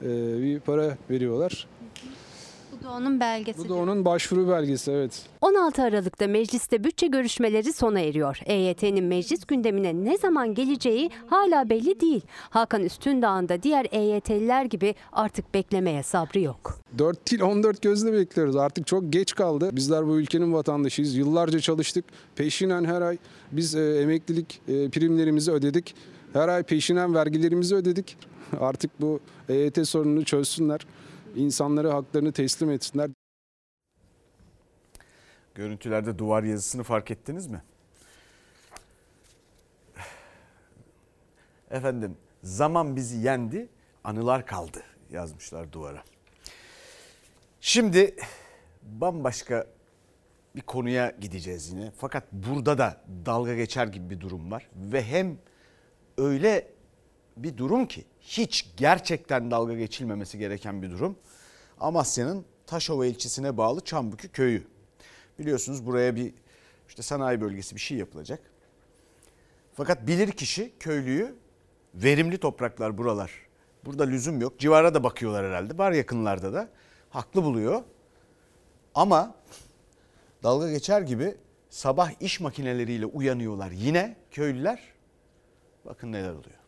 bir 0.03 0.61
para 0.61 0.96
veriyorlar. 1.11 1.66
Bu 2.80 2.84
da 2.84 2.92
onun 2.92 3.20
belgesi. 3.20 3.59
Bu 3.59 3.68
da 3.68 3.74
onun 3.74 4.05
başvuru 4.05 4.49
belgesi 4.49 4.90
evet. 4.92 5.22
16 5.40 5.82
Aralık'ta 5.82 6.26
mecliste 6.26 6.84
bütçe 6.84 7.07
görüşmeleri 7.07 7.72
sona 7.72 8.01
eriyor. 8.01 8.40
EYT'nin 8.46 9.05
meclis 9.05 9.44
gündemine 9.44 10.05
ne 10.05 10.18
zaman 10.18 10.55
geleceği 10.55 11.11
hala 11.26 11.70
belli 11.70 12.01
değil. 12.01 12.22
Hakan 12.51 12.82
Üstündağ'ın 12.82 13.49
da 13.49 13.62
diğer 13.62 13.86
EYT'liler 13.90 14.64
gibi 14.64 14.94
artık 15.12 15.55
beklemeye 15.55 16.03
sabrı 16.03 16.40
yok. 16.40 16.78
4 16.99 17.30
değil 17.30 17.42
14 17.42 17.82
gözle 17.82 18.12
bekliyoruz. 18.12 18.57
Artık 18.57 18.86
çok 18.86 19.12
geç 19.12 19.34
kaldı. 19.34 19.70
Bizler 19.72 20.07
bu 20.07 20.18
ülkenin 20.20 20.53
vatandaşıyız. 20.53 21.16
Yıllarca 21.16 21.61
çalıştık. 21.61 22.05
Peşinen 22.36 22.84
her 22.84 23.03
ay 23.03 23.18
biz 23.53 23.74
e, 23.74 24.01
emeklilik 24.01 24.61
e, 24.68 24.88
primlerimizi 24.88 25.53
ödedik. 25.53 25.94
Her 26.32 26.49
ay 26.49 26.62
peşinen 26.62 27.14
vergilerimizi 27.14 27.74
ödedik. 27.74 28.16
Artık 28.61 29.01
bu 29.01 29.20
EYT 29.49 29.88
sorununu 29.88 30.24
çözsünler. 30.24 30.86
İnsanlara 31.36 31.94
haklarını 31.94 32.32
teslim 32.32 32.70
etsinler. 32.70 33.11
Görüntülerde 35.55 36.18
duvar 36.18 36.42
yazısını 36.42 36.82
fark 36.82 37.11
ettiniz 37.11 37.46
mi? 37.46 37.62
Efendim 41.70 42.16
zaman 42.42 42.96
bizi 42.96 43.16
yendi, 43.16 43.68
anılar 44.05 44.46
kaldı 44.46 44.82
yazmışlar 45.11 45.72
duvara. 45.72 46.03
Şimdi 47.61 48.16
bambaşka 48.82 49.66
bir 50.57 50.61
konuya 50.61 51.11
gideceğiz 51.20 51.72
yine. 51.72 51.92
Fakat 51.96 52.32
burada 52.32 52.78
da 52.78 53.01
dalga 53.26 53.55
geçer 53.55 53.86
gibi 53.86 54.11
bir 54.11 54.20
durum 54.20 54.51
var 54.51 54.68
ve 54.76 55.05
hem 55.05 55.38
öyle 56.18 56.78
bir 57.43 57.57
durum 57.57 57.86
ki 57.86 58.05
hiç 58.20 58.70
gerçekten 58.76 59.51
dalga 59.51 59.74
geçilmemesi 59.74 60.39
gereken 60.39 60.82
bir 60.82 60.91
durum. 60.91 61.16
Amasya'nın 61.80 62.45
Taşova 62.66 63.07
ilçesine 63.07 63.57
bağlı 63.57 63.80
Çambükü 63.80 64.28
köyü. 64.28 64.66
Biliyorsunuz 65.39 65.86
buraya 65.86 66.16
bir 66.16 66.34
işte 66.89 67.03
sanayi 67.03 67.41
bölgesi 67.41 67.74
bir 67.74 67.80
şey 67.80 67.99
yapılacak. 67.99 68.41
Fakat 69.74 70.07
bilir 70.07 70.32
kişi 70.32 70.72
köylüyü 70.80 71.34
verimli 71.95 72.39
topraklar 72.39 72.99
buralar. 72.99 73.32
Burada 73.84 74.05
lüzum 74.05 74.41
yok. 74.41 74.59
Civara 74.59 74.95
da 74.95 75.05
bakıyorlar 75.05 75.47
herhalde. 75.47 75.78
Var 75.78 75.93
yakınlarda 75.93 76.53
da. 76.53 76.68
Haklı 77.11 77.45
buluyor. 77.45 77.82
Ama 78.95 79.34
dalga 80.43 80.70
geçer 80.70 81.03
gibi 81.03 81.36
sabah 81.70 82.11
iş 82.20 82.41
makineleriyle 82.41 83.07
uyanıyorlar 83.07 83.70
yine 83.70 84.16
köylüler. 84.30 84.82
Bakın 85.84 86.12
neler 86.12 86.30
oluyor. 86.30 86.59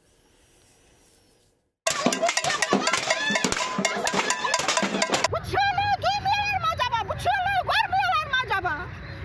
Çığlığı 5.50 5.94
duymuyorlar 6.04 6.56
mı 6.62 6.66
acaba? 6.74 6.98
Bu 7.08 7.14
çığlığı 7.24 7.60
görmüyorlar 7.72 8.26
mı 8.32 8.36
acaba? 8.44 8.74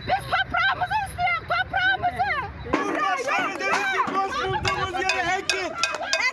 Biz 0.08 0.24
toprağımızı 0.34 0.98
istiyoruz, 1.08 1.46
toprağımızı. 1.54 2.32
Cumhurbaşkanı 2.64 3.60
dedi 3.60 3.82
ki 3.94 4.00
koşturduğumuz 4.14 4.94
yere 5.04 5.36
ekin. 5.40 5.74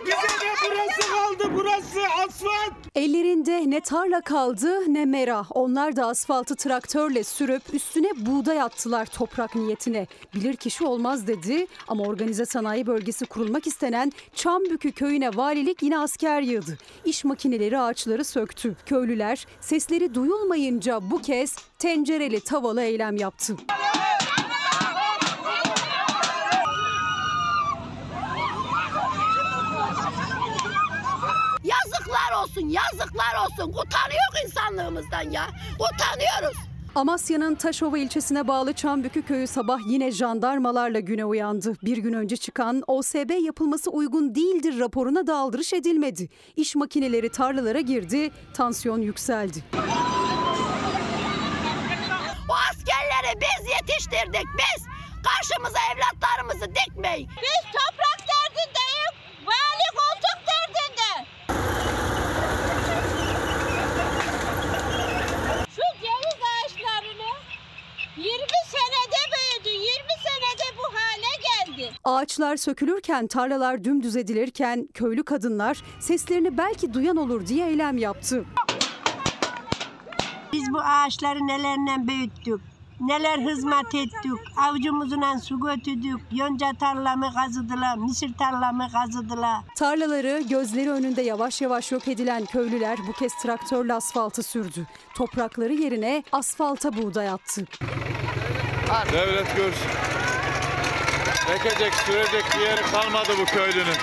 Bize 0.05 0.29
de 0.45 0.51
burası 0.65 1.01
kaldı, 1.11 1.51
burası 1.55 1.99
asfalt. 2.25 2.72
Ellerinde 2.95 3.69
ne 3.69 3.79
tarla 3.79 4.21
kaldı 4.21 4.93
ne 4.93 5.05
mera. 5.05 5.45
Onlar 5.49 5.95
da 5.95 6.07
asfaltı 6.07 6.55
traktörle 6.55 7.23
sürüp 7.23 7.73
üstüne 7.73 8.09
buğday 8.17 8.61
attılar 8.61 9.05
toprak 9.05 9.55
niyetine. 9.55 10.07
Bilir 10.35 10.55
kişi 10.55 10.85
olmaz 10.85 11.27
dedi 11.27 11.67
ama 11.87 12.03
organize 12.03 12.45
sanayi 12.45 12.87
bölgesi 12.87 13.25
kurulmak 13.25 13.67
istenen 13.67 14.11
Çambükü 14.35 14.91
köyüne 14.91 15.37
valilik 15.37 15.83
yine 15.83 15.99
asker 15.99 16.41
yığdı. 16.41 16.77
İş 17.05 17.23
makineleri 17.23 17.79
ağaçları 17.79 18.25
söktü. 18.25 18.75
Köylüler 18.85 19.47
sesleri 19.61 20.15
duyulmayınca 20.15 20.99
bu 21.11 21.21
kez 21.21 21.55
tencereli 21.79 22.39
tavalı 22.39 22.81
eylem 22.81 23.17
yaptı. 23.17 23.55
Yazıklar 31.63 32.32
olsun, 32.43 32.69
yazıklar 32.69 33.35
olsun. 33.45 33.69
Utanıyoruz 33.69 34.43
insanlığımızdan 34.45 35.29
ya. 35.31 35.47
Utanıyoruz. 35.75 36.57
Amasya'nın 36.95 37.55
Taşova 37.55 37.97
ilçesine 37.97 38.47
bağlı 38.47 38.73
Çambükü 38.73 39.21
köyü 39.21 39.47
sabah 39.47 39.79
yine 39.87 40.11
jandarmalarla 40.11 40.99
güne 40.99 41.25
uyandı. 41.25 41.73
Bir 41.83 41.97
gün 41.97 42.13
önce 42.13 42.37
çıkan 42.37 42.83
OSB 42.87 43.43
yapılması 43.45 43.89
uygun 43.91 44.35
değildir 44.35 44.79
raporuna 44.79 45.27
da 45.27 45.37
aldırış 45.37 45.73
edilmedi. 45.73 46.29
İş 46.55 46.75
makineleri 46.75 47.29
tarlalara 47.29 47.79
girdi, 47.79 48.31
tansiyon 48.53 49.01
yükseldi. 49.01 49.63
O 52.49 52.53
askerleri 52.71 53.41
biz 53.41 53.67
yetiştirdik, 53.71 54.45
biz. 54.57 54.83
Karşımıza 55.23 55.79
evlatlarımızı 55.95 56.75
dikmeyin. 56.75 57.29
Biz 57.29 57.71
toprak 57.71 58.19
derdindeyiz, 58.19 59.13
vali 59.45 59.87
koltuk 59.99 60.39
derdinde. 60.49 61.27
Şu 65.75 65.81
ceviz 66.01 66.39
ağaçlarını 66.53 67.31
20 68.17 68.29
senede 68.73 69.21
büyüdü, 69.33 69.69
20 69.69 69.83
senede 70.23 70.77
bu 70.77 70.83
hale 70.95 71.33
geldi. 71.49 71.93
Ağaçlar 72.13 72.57
sökülürken, 72.57 73.27
tarlalar 73.27 73.83
dümdüz 73.83 74.15
edilirken 74.15 74.87
köylü 74.93 75.23
kadınlar 75.23 75.83
seslerini 75.99 76.57
belki 76.57 76.93
duyan 76.93 77.17
olur 77.17 77.47
diye 77.47 77.67
eylem 77.67 77.97
yaptı. 77.97 78.45
Biz 80.53 80.73
bu 80.73 80.79
ağaçları 80.79 81.47
nelerinden 81.47 82.07
büyüttük. 82.07 82.61
neler 82.99 83.39
hizmet 83.39 83.95
ettik. 83.95 84.31
Avucumuzla 84.69 85.39
su 85.39 85.59
götürdük. 85.59 86.19
Yonca 86.31 86.71
tarlamı 86.79 87.33
kazıdılar, 87.33 87.97
mısır 87.97 88.33
tarlamı 88.33 88.87
kazıdılar. 88.91 89.57
Tarlaları 89.77 90.41
gözleri 90.49 90.91
önünde 90.91 91.21
yavaş 91.21 91.61
yavaş 91.61 91.91
yok 91.91 92.07
edilen 92.07 92.45
köylüler 92.45 92.99
bu 93.07 93.11
kez 93.13 93.31
traktörle 93.41 93.93
asfaltı 93.93 94.43
sürdü. 94.43 94.87
Toprakları 95.15 95.73
yerine 95.73 96.23
asfalta 96.31 96.97
buğday 96.97 97.29
attı. 97.29 97.65
Devlet 99.13 99.55
görsün. 99.57 99.89
Ekecek, 101.53 101.93
sürecek 101.93 102.43
bir 102.55 102.59
yeri 102.65 102.81
kalmadı 102.81 103.29
bu 103.41 103.45
köylünün. 103.45 103.95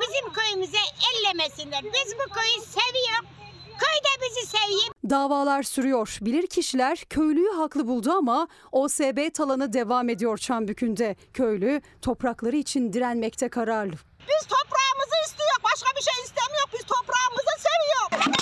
Bizim 0.00 0.32
köyümüze 0.32 0.78
ellemesinler. 1.12 1.84
Biz 1.84 2.14
bu 2.14 2.32
köyü 2.34 2.66
seviyoruz. 2.66 3.28
Köy 3.68 3.98
de 4.04 4.22
bizi 4.22 4.46
seviyor. 4.46 4.94
Davalar 5.10 5.62
sürüyor. 5.62 6.18
Bilir 6.20 6.46
kişiler 6.46 6.98
köylüyü 7.10 7.50
haklı 7.50 7.88
buldu 7.88 8.12
ama 8.12 8.48
OSB 8.72 9.34
talanı 9.34 9.72
devam 9.72 10.08
ediyor 10.08 10.38
Çambükü'nde. 10.38 11.16
Köylü 11.34 11.80
toprakları 12.02 12.56
için 12.56 12.92
direnmekte 12.92 13.48
kararlı. 13.48 13.92
Biz 14.20 14.48
toprağımızı 14.48 15.16
istiyor. 15.26 15.56
Başka 15.64 15.96
bir 15.96 16.02
şey 16.02 16.24
istemiyor. 16.24 16.64
Biz 16.72 16.80
toprağımızı 16.86 17.54
seviyoruz. 17.58 18.36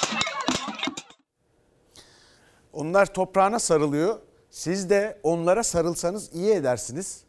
Onlar 2.72 3.14
toprağına 3.14 3.58
sarılıyor. 3.58 4.29
Siz 4.60 4.90
de 4.90 5.18
onlara 5.22 5.62
sarılsanız 5.62 6.34
iyi 6.34 6.52
edersiniz. 6.52 7.20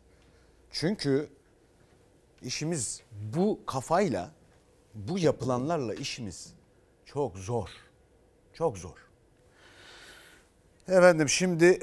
Çünkü 0.72 1.30
işimiz 2.42 3.02
bu 3.12 3.60
kafayla, 3.66 4.32
bu 4.94 5.20
yapılanlarla 5.20 5.94
işimiz 5.94 6.54
çok 7.06 7.38
zor. 7.38 7.70
Çok 8.54 8.78
zor. 8.78 8.98
Efendim 10.88 11.30
şimdi 11.30 11.80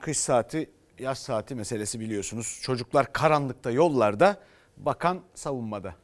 kış 0.00 0.18
saati, 0.18 0.70
yaz 0.98 1.18
saati 1.18 1.54
meselesi 1.54 2.00
biliyorsunuz. 2.00 2.58
Çocuklar 2.62 3.12
karanlıkta 3.12 3.70
yollarda, 3.70 4.36
bakan 4.76 5.20
savunmada. 5.34 5.94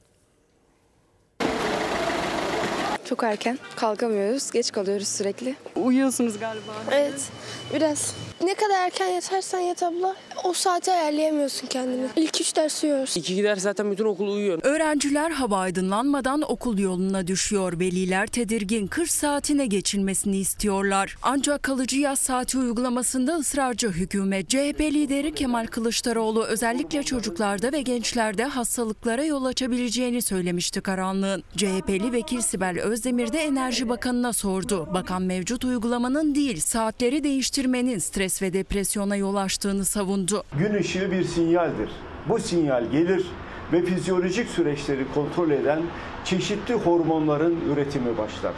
Çok 3.09 3.23
erken 3.23 3.59
kalkamıyoruz. 3.77 4.51
Geç 4.51 4.73
kalıyoruz 4.73 5.09
sürekli. 5.09 5.57
Uyuyorsunuz 5.77 6.39
galiba. 6.39 6.73
Evet 6.91 7.31
biraz. 7.75 8.15
Ne 8.45 8.55
kadar 8.55 8.85
erken 8.85 9.07
yatarsan 9.07 9.59
yat 9.59 9.83
abla 9.83 10.17
o 10.45 10.53
saate 10.53 10.93
ayarlayamıyorsun 10.93 11.67
kendini. 11.67 12.07
İlk 12.17 12.41
üç 12.41 12.57
ders 12.57 12.85
uyuyoruz. 12.85 13.17
İki 13.17 13.35
gider 13.35 13.57
zaten 13.57 13.91
bütün 13.93 14.05
okul 14.05 14.29
uyuyor. 14.29 14.59
Öğrenciler 14.63 15.31
hava 15.31 15.59
aydınlanmadan 15.59 16.53
okul 16.53 16.79
yoluna 16.79 17.27
düşüyor. 17.27 17.81
Veliler 17.81 18.27
tedirgin 18.27 18.87
kış 18.87 19.13
saatine 19.13 19.67
geçilmesini 19.67 20.37
istiyorlar. 20.37 21.17
Ancak 21.23 21.63
kalıcı 21.63 21.97
yaz 22.01 22.19
saati 22.19 22.59
uygulamasında 22.59 23.37
ısrarcı 23.37 23.89
hükümet. 23.89 24.49
CHP 24.49 24.81
lideri 24.81 25.35
Kemal 25.35 25.67
Kılıçdaroğlu 25.67 26.45
özellikle 26.45 27.03
çocuklarda 27.03 27.73
ve 27.73 27.83
gençlerde 27.83 28.45
hastalıklara 28.45 29.25
yol 29.25 29.45
açabileceğini 29.45 30.23
söylemişti 30.23 30.81
karanlığın. 30.81 31.43
CHP'li 31.57 32.13
vekil 32.13 32.41
Sibel 32.41 32.81
Özdemir 32.81 33.33
de 33.33 33.39
Enerji 33.39 33.89
Bakanı'na 33.89 34.33
sordu. 34.33 34.89
Bakan 34.95 35.23
mevcut 35.23 35.65
uygulamanın 35.65 36.35
değil 36.35 36.61
saatleri 36.61 37.25
değiştirmenin 37.25 37.99
stres 37.99 38.28
ve 38.43 38.53
depresyona 38.53 39.17
yol 39.17 39.37
açtığını 39.37 39.85
savundu. 39.85 40.45
Gün 40.59 40.75
ışığı 40.75 41.11
bir 41.11 41.25
sinyaldir. 41.25 41.91
Bu 42.29 42.39
sinyal 42.39 42.91
gelir 42.91 43.27
ve 43.73 43.85
fizyolojik 43.85 44.49
süreçleri 44.49 45.05
kontrol 45.15 45.51
eden 45.51 45.83
çeşitli 46.25 46.75
hormonların 46.75 47.61
üretimi 47.73 48.19
başlar. 48.19 48.55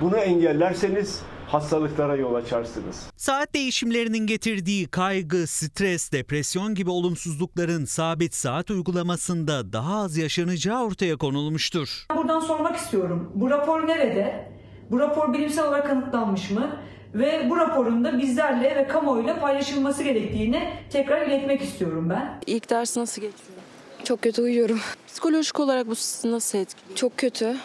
Bunu 0.00 0.16
engellerseniz 0.16 1.20
hastalıklara 1.46 2.16
yol 2.16 2.34
açarsınız. 2.34 3.06
Saat 3.16 3.54
değişimlerinin 3.54 4.26
getirdiği 4.26 4.86
kaygı, 4.86 5.46
stres, 5.46 6.12
depresyon 6.12 6.74
gibi 6.74 6.90
olumsuzlukların 6.90 7.84
sabit 7.84 8.34
saat 8.34 8.70
uygulamasında 8.70 9.72
daha 9.72 10.02
az 10.02 10.16
yaşanacağı 10.16 10.84
ortaya 10.84 11.16
konulmuştur. 11.16 12.06
Buradan 12.16 12.40
sormak 12.40 12.76
istiyorum. 12.76 13.32
Bu 13.34 13.50
rapor 13.50 13.86
nerede? 13.88 14.52
Bu 14.90 15.00
rapor 15.00 15.32
bilimsel 15.32 15.68
olarak 15.68 15.86
kanıtlanmış 15.86 16.50
mı? 16.50 16.76
Ve 17.14 17.50
bu 17.50 17.56
raporun 17.56 18.04
da 18.04 18.18
bizlerle 18.18 18.76
ve 18.76 18.86
kamuoyuyla 18.88 19.40
paylaşılması 19.40 20.02
gerektiğini 20.02 20.70
tekrar 20.92 21.26
iletmek 21.26 21.62
istiyorum 21.62 22.10
ben. 22.10 22.40
İlk 22.46 22.70
ders 22.70 22.96
nasıl 22.96 23.22
geçiyor? 23.22 23.58
Çok 24.04 24.22
kötü 24.22 24.42
uyuyorum. 24.42 24.80
Psikolojik 25.06 25.60
olarak 25.60 25.86
bu 25.86 25.94
sizi 25.94 26.30
nasıl 26.32 26.58
etkiliyor? 26.58 26.96
Çok 26.96 27.16
kötü. 27.16 27.56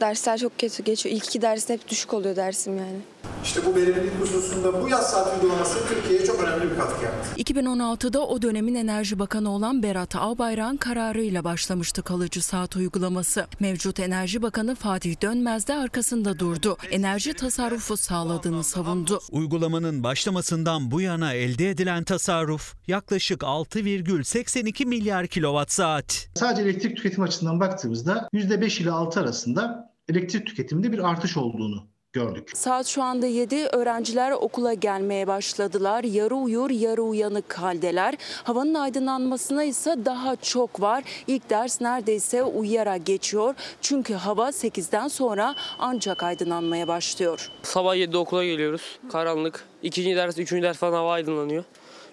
Dersler 0.00 0.38
çok 0.38 0.58
kötü 0.58 0.82
geçiyor. 0.82 1.16
İlk 1.16 1.26
iki 1.26 1.42
derste 1.42 1.74
hep 1.74 1.88
düşük 1.88 2.14
oluyor 2.14 2.36
dersim 2.36 2.78
yani. 2.78 2.98
İşte 3.44 3.60
bu 3.66 3.74
verimlilik 3.76 4.20
hususunda 4.20 4.82
bu 4.82 4.88
yaz 4.88 5.10
saat 5.10 5.34
uygulaması 5.34 5.88
Türkiye'ye 5.88 6.26
çok 6.26 6.42
önemli 6.42 6.70
bir 6.70 6.76
katkı 6.78 7.04
yaptı. 7.04 7.28
2016'da 7.36 8.26
o 8.26 8.42
dönemin 8.42 8.74
Enerji 8.74 9.18
Bakanı 9.18 9.50
olan 9.50 9.82
Berat 9.82 10.16
Albayrak'ın 10.16 10.76
kararıyla 10.76 11.44
başlamıştı 11.44 12.02
kalıcı 12.02 12.42
saat 12.42 12.76
uygulaması. 12.76 13.46
Mevcut 13.60 14.00
Enerji 14.00 14.42
Bakanı 14.42 14.74
Fatih 14.74 15.22
Dönmez 15.22 15.68
de 15.68 15.74
arkasında 15.74 16.38
durdu. 16.38 16.76
Enerji 16.90 17.34
tasarrufu 17.34 17.96
sağladığını 17.96 18.64
savundu. 18.64 19.20
Uygulamanın 19.30 20.02
başlamasından 20.02 20.90
bu 20.90 21.00
yana 21.00 21.32
elde 21.32 21.70
edilen 21.70 22.04
tasarruf 22.04 22.74
yaklaşık 22.86 23.40
6,82 23.40 24.86
milyar 24.86 25.26
kilowatt 25.26 25.72
saat. 25.72 26.28
Sadece 26.34 26.62
elektrik 26.62 26.96
tüketimi 26.96 27.24
açısından 27.26 27.60
baktığımızda 27.60 28.28
%5 28.32 28.82
ile 28.82 28.90
6 28.90 29.20
arasında 29.20 29.94
elektrik 30.08 30.46
tüketiminde 30.46 30.92
bir 30.92 30.98
artış 31.10 31.36
olduğunu 31.36 31.93
gördük. 32.14 32.50
Saat 32.54 32.86
şu 32.86 33.02
anda 33.02 33.26
7. 33.26 33.66
Öğrenciler 33.72 34.30
okula 34.30 34.74
gelmeye 34.74 35.26
başladılar. 35.26 36.04
Yarı 36.04 36.34
uyur, 36.34 36.70
yarı 36.70 37.02
uyanık 37.02 37.52
haldeler. 37.52 38.14
Havanın 38.44 38.74
aydınlanmasına 38.74 39.64
ise 39.64 39.96
daha 40.04 40.36
çok 40.36 40.80
var. 40.80 41.04
İlk 41.26 41.50
ders 41.50 41.80
neredeyse 41.80 42.42
uyuyarak 42.42 43.06
geçiyor. 43.06 43.54
Çünkü 43.80 44.14
hava 44.14 44.48
8'den 44.48 45.08
sonra 45.08 45.54
ancak 45.78 46.22
aydınlanmaya 46.22 46.88
başlıyor. 46.88 47.50
Sabah 47.62 47.96
7'de 47.96 48.16
okula 48.16 48.44
geliyoruz. 48.44 48.98
Karanlık. 49.12 49.64
İkinci 49.82 50.16
ders, 50.16 50.38
üçüncü 50.38 50.62
ders 50.62 50.76
falan 50.76 50.92
hava 50.92 51.12
aydınlanıyor. 51.12 51.64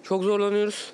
Çok 0.02 0.22
zorlanıyoruz. 0.22 0.92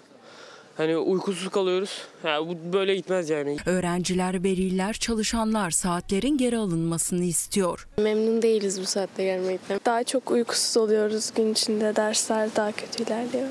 Hani 0.79 0.97
uykusuz 0.97 1.49
kalıyoruz. 1.49 2.03
Yani 2.25 2.49
bu 2.49 2.73
böyle 2.73 2.97
gitmez 2.97 3.31
yani. 3.31 3.57
Öğrenciler, 3.67 4.45
veliler, 4.45 4.93
çalışanlar 4.93 5.71
saatlerin 5.71 6.39
geri 6.39 6.57
alınmasını 6.57 7.25
istiyor. 7.25 7.89
Memnun 7.99 8.43
değiliz 8.43 8.81
bu 8.81 8.87
saatte 8.87 9.25
gelmekten. 9.25 9.81
Daha 9.87 10.05
çok 10.05 10.31
uykusuz 10.31 10.77
oluyoruz 10.77 11.31
gün 11.37 11.53
içinde. 11.53 11.97
Dersler 11.97 12.57
daha 12.57 12.73
kötü 12.73 13.03
ilerliyor. 13.03 13.49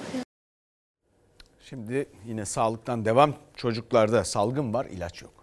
Şimdi 1.69 2.05
yine 2.27 2.45
sağlıktan 2.45 3.05
devam. 3.05 3.33
Çocuklarda 3.55 4.23
salgın 4.23 4.73
var, 4.73 4.85
ilaç 4.85 5.21
yok. 5.21 5.33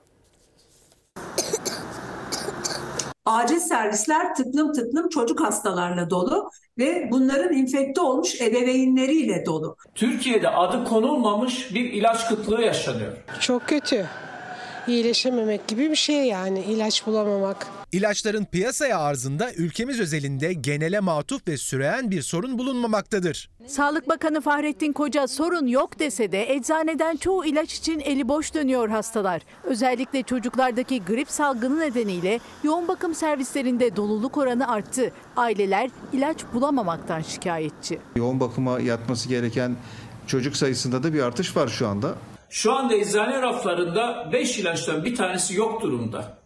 Acil 3.27 3.59
servisler 3.59 4.35
tıklım 4.35 4.73
tıklım 4.73 5.09
çocuk 5.09 5.41
hastalarla 5.41 6.11
dolu 6.11 6.51
ve 6.79 7.09
bunların 7.11 7.53
infekte 7.53 8.01
olmuş 8.01 8.41
ebeveynleriyle 8.41 9.47
dolu. 9.47 9.77
Türkiye'de 9.95 10.49
adı 10.49 10.85
konulmamış 10.85 11.75
bir 11.75 11.93
ilaç 11.93 12.29
kıtlığı 12.29 12.63
yaşanıyor. 12.63 13.13
Çok 13.41 13.67
kötü. 13.69 14.07
İyileşememek 14.89 15.69
gibi 15.69 15.91
bir 15.91 15.97
şey 15.97 16.25
yani 16.25 16.61
ilaç 16.61 17.07
bulamamak. 17.07 17.67
İlaçların 17.93 18.45
piyasaya 18.45 18.99
arzında 18.99 19.53
ülkemiz 19.53 20.01
özelinde 20.01 20.53
genele 20.53 21.01
matuf 21.01 21.49
ve 21.49 21.57
süreyen 21.57 22.11
bir 22.11 22.23
sorun 22.23 22.59
bulunmamaktadır. 22.59 23.51
Sağlık 23.67 24.09
Bakanı 24.09 24.41
Fahrettin 24.41 24.93
Koca 24.93 25.29
sorun 25.29 25.67
yok 25.67 25.99
dese 25.99 26.33
de 26.33 26.53
eczaneden 26.55 27.17
çoğu 27.17 27.45
ilaç 27.45 27.75
için 27.75 28.01
eli 28.01 28.29
boş 28.29 28.55
dönüyor 28.55 28.89
hastalar. 28.89 29.43
Özellikle 29.65 30.23
çocuklardaki 30.23 31.03
grip 31.05 31.31
salgını 31.31 31.81
nedeniyle 31.81 32.41
yoğun 32.65 32.89
bakım 32.89 33.15
servislerinde 33.15 33.97
doluluk 33.97 34.37
oranı 34.37 34.69
arttı. 34.69 35.13
Aileler 35.37 35.91
ilaç 36.13 36.39
bulamamaktan 36.55 37.23
şikayetçi. 37.23 37.99
Yoğun 38.17 38.41
bakıma 38.41 38.81
yatması 38.81 39.29
gereken 39.29 39.77
çocuk 40.27 40.57
sayısında 40.57 41.03
da 41.03 41.13
bir 41.13 41.23
artış 41.23 41.57
var 41.57 41.69
şu 41.69 41.89
anda. 41.89 42.15
Şu 42.55 42.73
anda 42.73 42.95
eczane 42.95 43.43
raflarında 43.43 44.29
5 44.33 44.59
ilaçtan 44.59 45.05
bir 45.05 45.15
tanesi 45.15 45.55
yok 45.55 45.83
durumda. 45.83 46.39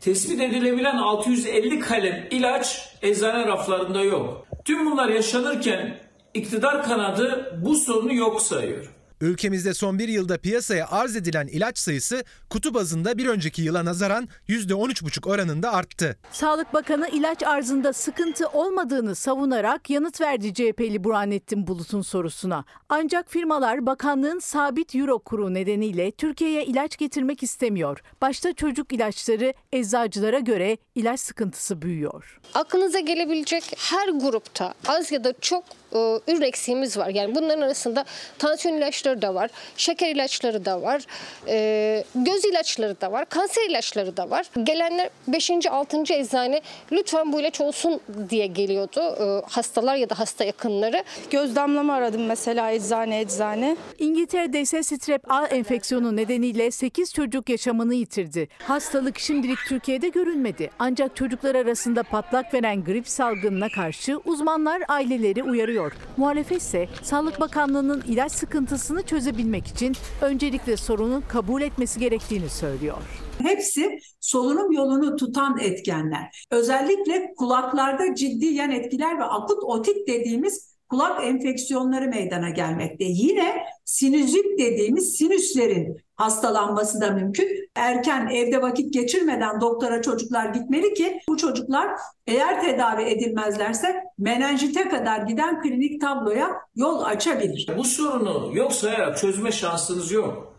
Tespit 0.00 0.40
edilebilen 0.40 0.96
650 0.96 1.80
kalem 1.80 2.28
ilaç 2.30 2.88
eczane 3.02 3.46
raflarında 3.46 4.02
yok. 4.02 4.46
Tüm 4.64 4.90
bunlar 4.90 5.08
yaşanırken 5.08 6.00
iktidar 6.34 6.82
kanadı 6.82 7.58
bu 7.64 7.74
sorunu 7.74 8.14
yok 8.14 8.42
sayıyor. 8.42 8.94
Ülkemizde 9.22 9.74
son 9.74 9.98
bir 9.98 10.08
yılda 10.08 10.38
piyasaya 10.38 10.88
arz 10.90 11.16
edilen 11.16 11.46
ilaç 11.46 11.78
sayısı 11.78 12.24
kutu 12.50 12.74
bazında 12.74 13.18
bir 13.18 13.26
önceki 13.26 13.62
yıla 13.62 13.84
nazaran 13.84 14.28
%13,5 14.48 15.30
oranında 15.30 15.72
arttı. 15.72 16.16
Sağlık 16.32 16.74
Bakanı 16.74 17.08
ilaç 17.08 17.42
arzında 17.42 17.92
sıkıntı 17.92 18.48
olmadığını 18.48 19.14
savunarak 19.14 19.90
yanıt 19.90 20.20
verdi 20.20 20.54
CHP'li 20.54 21.04
Burhanettin 21.04 21.66
Bulut'un 21.66 22.02
sorusuna. 22.02 22.64
Ancak 22.88 23.30
firmalar 23.30 23.86
bakanlığın 23.86 24.38
sabit 24.38 24.94
euro 24.94 25.18
kuru 25.18 25.54
nedeniyle 25.54 26.10
Türkiye'ye 26.10 26.64
ilaç 26.64 26.96
getirmek 26.96 27.42
istemiyor. 27.42 28.00
Başta 28.22 28.52
çocuk 28.52 28.92
ilaçları 28.92 29.54
eczacılara 29.72 30.38
göre 30.38 30.76
ilaç 30.94 31.20
sıkıntısı 31.20 31.82
büyüyor. 31.82 32.40
Aklınıza 32.54 33.00
gelebilecek 33.00 33.74
her 33.76 34.08
grupta 34.08 34.74
az 34.88 35.12
ya 35.12 35.24
da 35.24 35.34
çok 35.40 35.64
e, 35.94 36.32
ürün 36.32 36.42
eksiğimiz 36.42 36.98
var. 36.98 37.08
Yani 37.08 37.34
bunların 37.34 37.62
arasında 37.62 38.04
tansiyon 38.38 38.76
ilaçları 38.76 39.22
da 39.22 39.34
var, 39.34 39.50
şeker 39.76 40.14
ilaçları 40.14 40.64
da 40.64 40.82
var, 40.82 41.02
e, 41.48 42.04
göz 42.14 42.44
ilaçları 42.44 43.00
da 43.00 43.12
var, 43.12 43.28
kanser 43.28 43.70
ilaçları 43.70 44.16
da 44.16 44.30
var. 44.30 44.46
Gelenler 44.62 45.10
5. 45.28 45.50
6. 45.70 46.14
eczane 46.14 46.60
lütfen 46.92 47.32
bu 47.32 47.40
ilaç 47.40 47.60
olsun 47.60 48.00
diye 48.30 48.46
geliyordu 48.46 49.00
e, 49.00 49.52
hastalar 49.52 49.96
ya 49.96 50.10
da 50.10 50.18
hasta 50.18 50.44
yakınları. 50.44 51.04
Göz 51.30 51.56
damlama 51.56 51.94
aradım 51.94 52.26
mesela 52.26 52.70
eczane 52.72 53.20
eczane. 53.20 53.76
İngiltere'de 53.98 54.60
ise 54.60 54.82
strep 54.82 55.32
A 55.32 55.46
enfeksiyonu 55.46 56.16
nedeniyle 56.16 56.70
8 56.70 57.14
çocuk 57.14 57.48
yaşamını 57.48 57.94
yitirdi. 57.94 58.48
Hastalık 58.58 59.18
şimdilik 59.18 59.58
Türkiye'de 59.68 60.08
görülmedi. 60.08 60.70
Ancak 60.78 61.16
çocuklar 61.16 61.54
arasında 61.54 62.02
patlak 62.02 62.54
veren 62.54 62.84
grip 62.84 63.08
salgınına 63.08 63.68
karşı 63.68 64.18
uzmanlar 64.24 64.82
aileleri 64.88 65.42
uyarıyor. 65.42 65.81
Muhalefet 66.16 66.58
ise 66.62 66.88
Sağlık 67.02 67.40
Bakanlığı'nın 67.40 68.02
ilaç 68.08 68.32
sıkıntısını 68.32 69.02
çözebilmek 69.02 69.66
için 69.66 69.92
öncelikle 70.20 70.76
sorunu 70.76 71.22
kabul 71.28 71.62
etmesi 71.62 72.00
gerektiğini 72.00 72.48
söylüyor. 72.48 72.98
Hepsi 73.42 73.98
solunum 74.20 74.72
yolunu 74.72 75.16
tutan 75.16 75.58
etkenler. 75.58 76.44
Özellikle 76.50 77.34
kulaklarda 77.36 78.14
ciddi 78.14 78.46
yan 78.46 78.70
etkiler 78.70 79.18
ve 79.18 79.24
akut 79.24 79.64
otit 79.64 80.08
dediğimiz 80.08 80.72
kulak 80.88 81.24
enfeksiyonları 81.24 82.08
meydana 82.08 82.50
gelmekte. 82.50 83.04
Yine 83.04 83.64
sinüzit 83.84 84.58
dediğimiz 84.58 85.16
sinüslerin 85.16 85.96
hastalanması 86.22 87.00
da 87.00 87.10
mümkün. 87.10 87.70
Erken 87.74 88.26
evde 88.26 88.62
vakit 88.62 88.92
geçirmeden 88.92 89.60
doktora 89.60 90.02
çocuklar 90.02 90.46
gitmeli 90.46 90.94
ki 90.94 91.20
bu 91.28 91.36
çocuklar 91.36 91.88
eğer 92.26 92.62
tedavi 92.62 93.02
edilmezlerse 93.02 94.04
menenjite 94.18 94.88
kadar 94.88 95.20
giden 95.20 95.62
klinik 95.62 96.00
tabloya 96.00 96.50
yol 96.74 97.02
açabilir. 97.02 97.68
Bu 97.76 97.84
sorunu 97.84 98.56
yok 98.56 98.72
sayarak 98.72 99.18
çözme 99.18 99.52
şansınız 99.52 100.12
yok. 100.12 100.56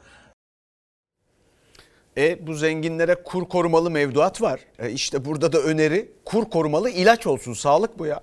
E 2.18 2.48
bu 2.48 2.54
zenginlere 2.54 3.24
kur 3.24 3.50
korumalı 3.50 3.92
mevduat 3.92 4.42
var. 4.42 4.60
E 4.80 4.92
işte 4.92 5.26
burada 5.26 5.54
da 5.54 5.60
öneri 5.60 6.12
kur 6.26 6.46
korumalı 6.50 6.90
ilaç 6.90 7.28
olsun. 7.28 7.54
Sağlık 7.54 8.00
bu 8.00 8.06
ya. 8.06 8.22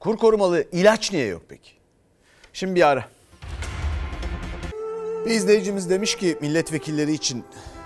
Kur 0.00 0.16
korumalı 0.16 0.64
ilaç 0.72 1.12
niye 1.12 1.26
yok 1.26 1.42
peki? 1.48 1.70
Şimdi 2.52 2.74
bir 2.74 2.88
ara. 2.88 3.13
Bir 5.24 5.30
izleyicimiz 5.30 5.90
demiş 5.90 6.16
ki 6.16 6.38
milletvekilleri 6.40 7.12
için 7.12 7.44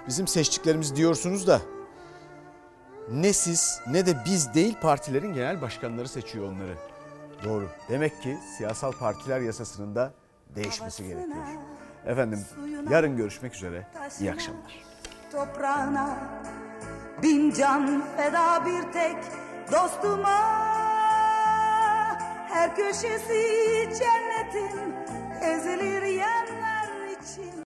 bizim 0.09 0.26
seçtiklerimiz 0.26 0.97
diyorsunuz 0.97 1.47
da 1.47 1.61
ne 3.11 3.32
siz 3.32 3.80
ne 3.91 4.07
de 4.07 4.16
biz 4.26 4.55
değil 4.55 4.76
partilerin 4.80 5.34
genel 5.34 5.62
başkanları 5.62 6.09
seçiyor 6.09 6.53
onları. 6.53 6.74
Doğru. 7.45 7.68
Demek 7.89 8.22
ki 8.22 8.39
siyasal 8.57 8.93
partiler 8.93 9.41
yasasının 9.41 9.95
da 9.95 10.12
değişmesi 10.55 11.03
gerekiyor. 11.03 11.36
Efendim 12.07 12.45
yarın 12.91 13.16
görüşmek 13.16 13.55
üzere. 13.55 13.86
İyi 14.20 14.32
akşamlar. 14.32 14.84
Toprağına 15.32 16.18
bin 17.22 17.51
can 17.51 18.05
feda 18.16 18.66
bir 18.66 18.93
tek 18.93 19.16
dostuma 19.72 20.39
her 22.49 22.76
köşesi 22.76 23.89
cennetin 23.99 24.95
ezilir 25.43 26.03
yer 26.03 26.47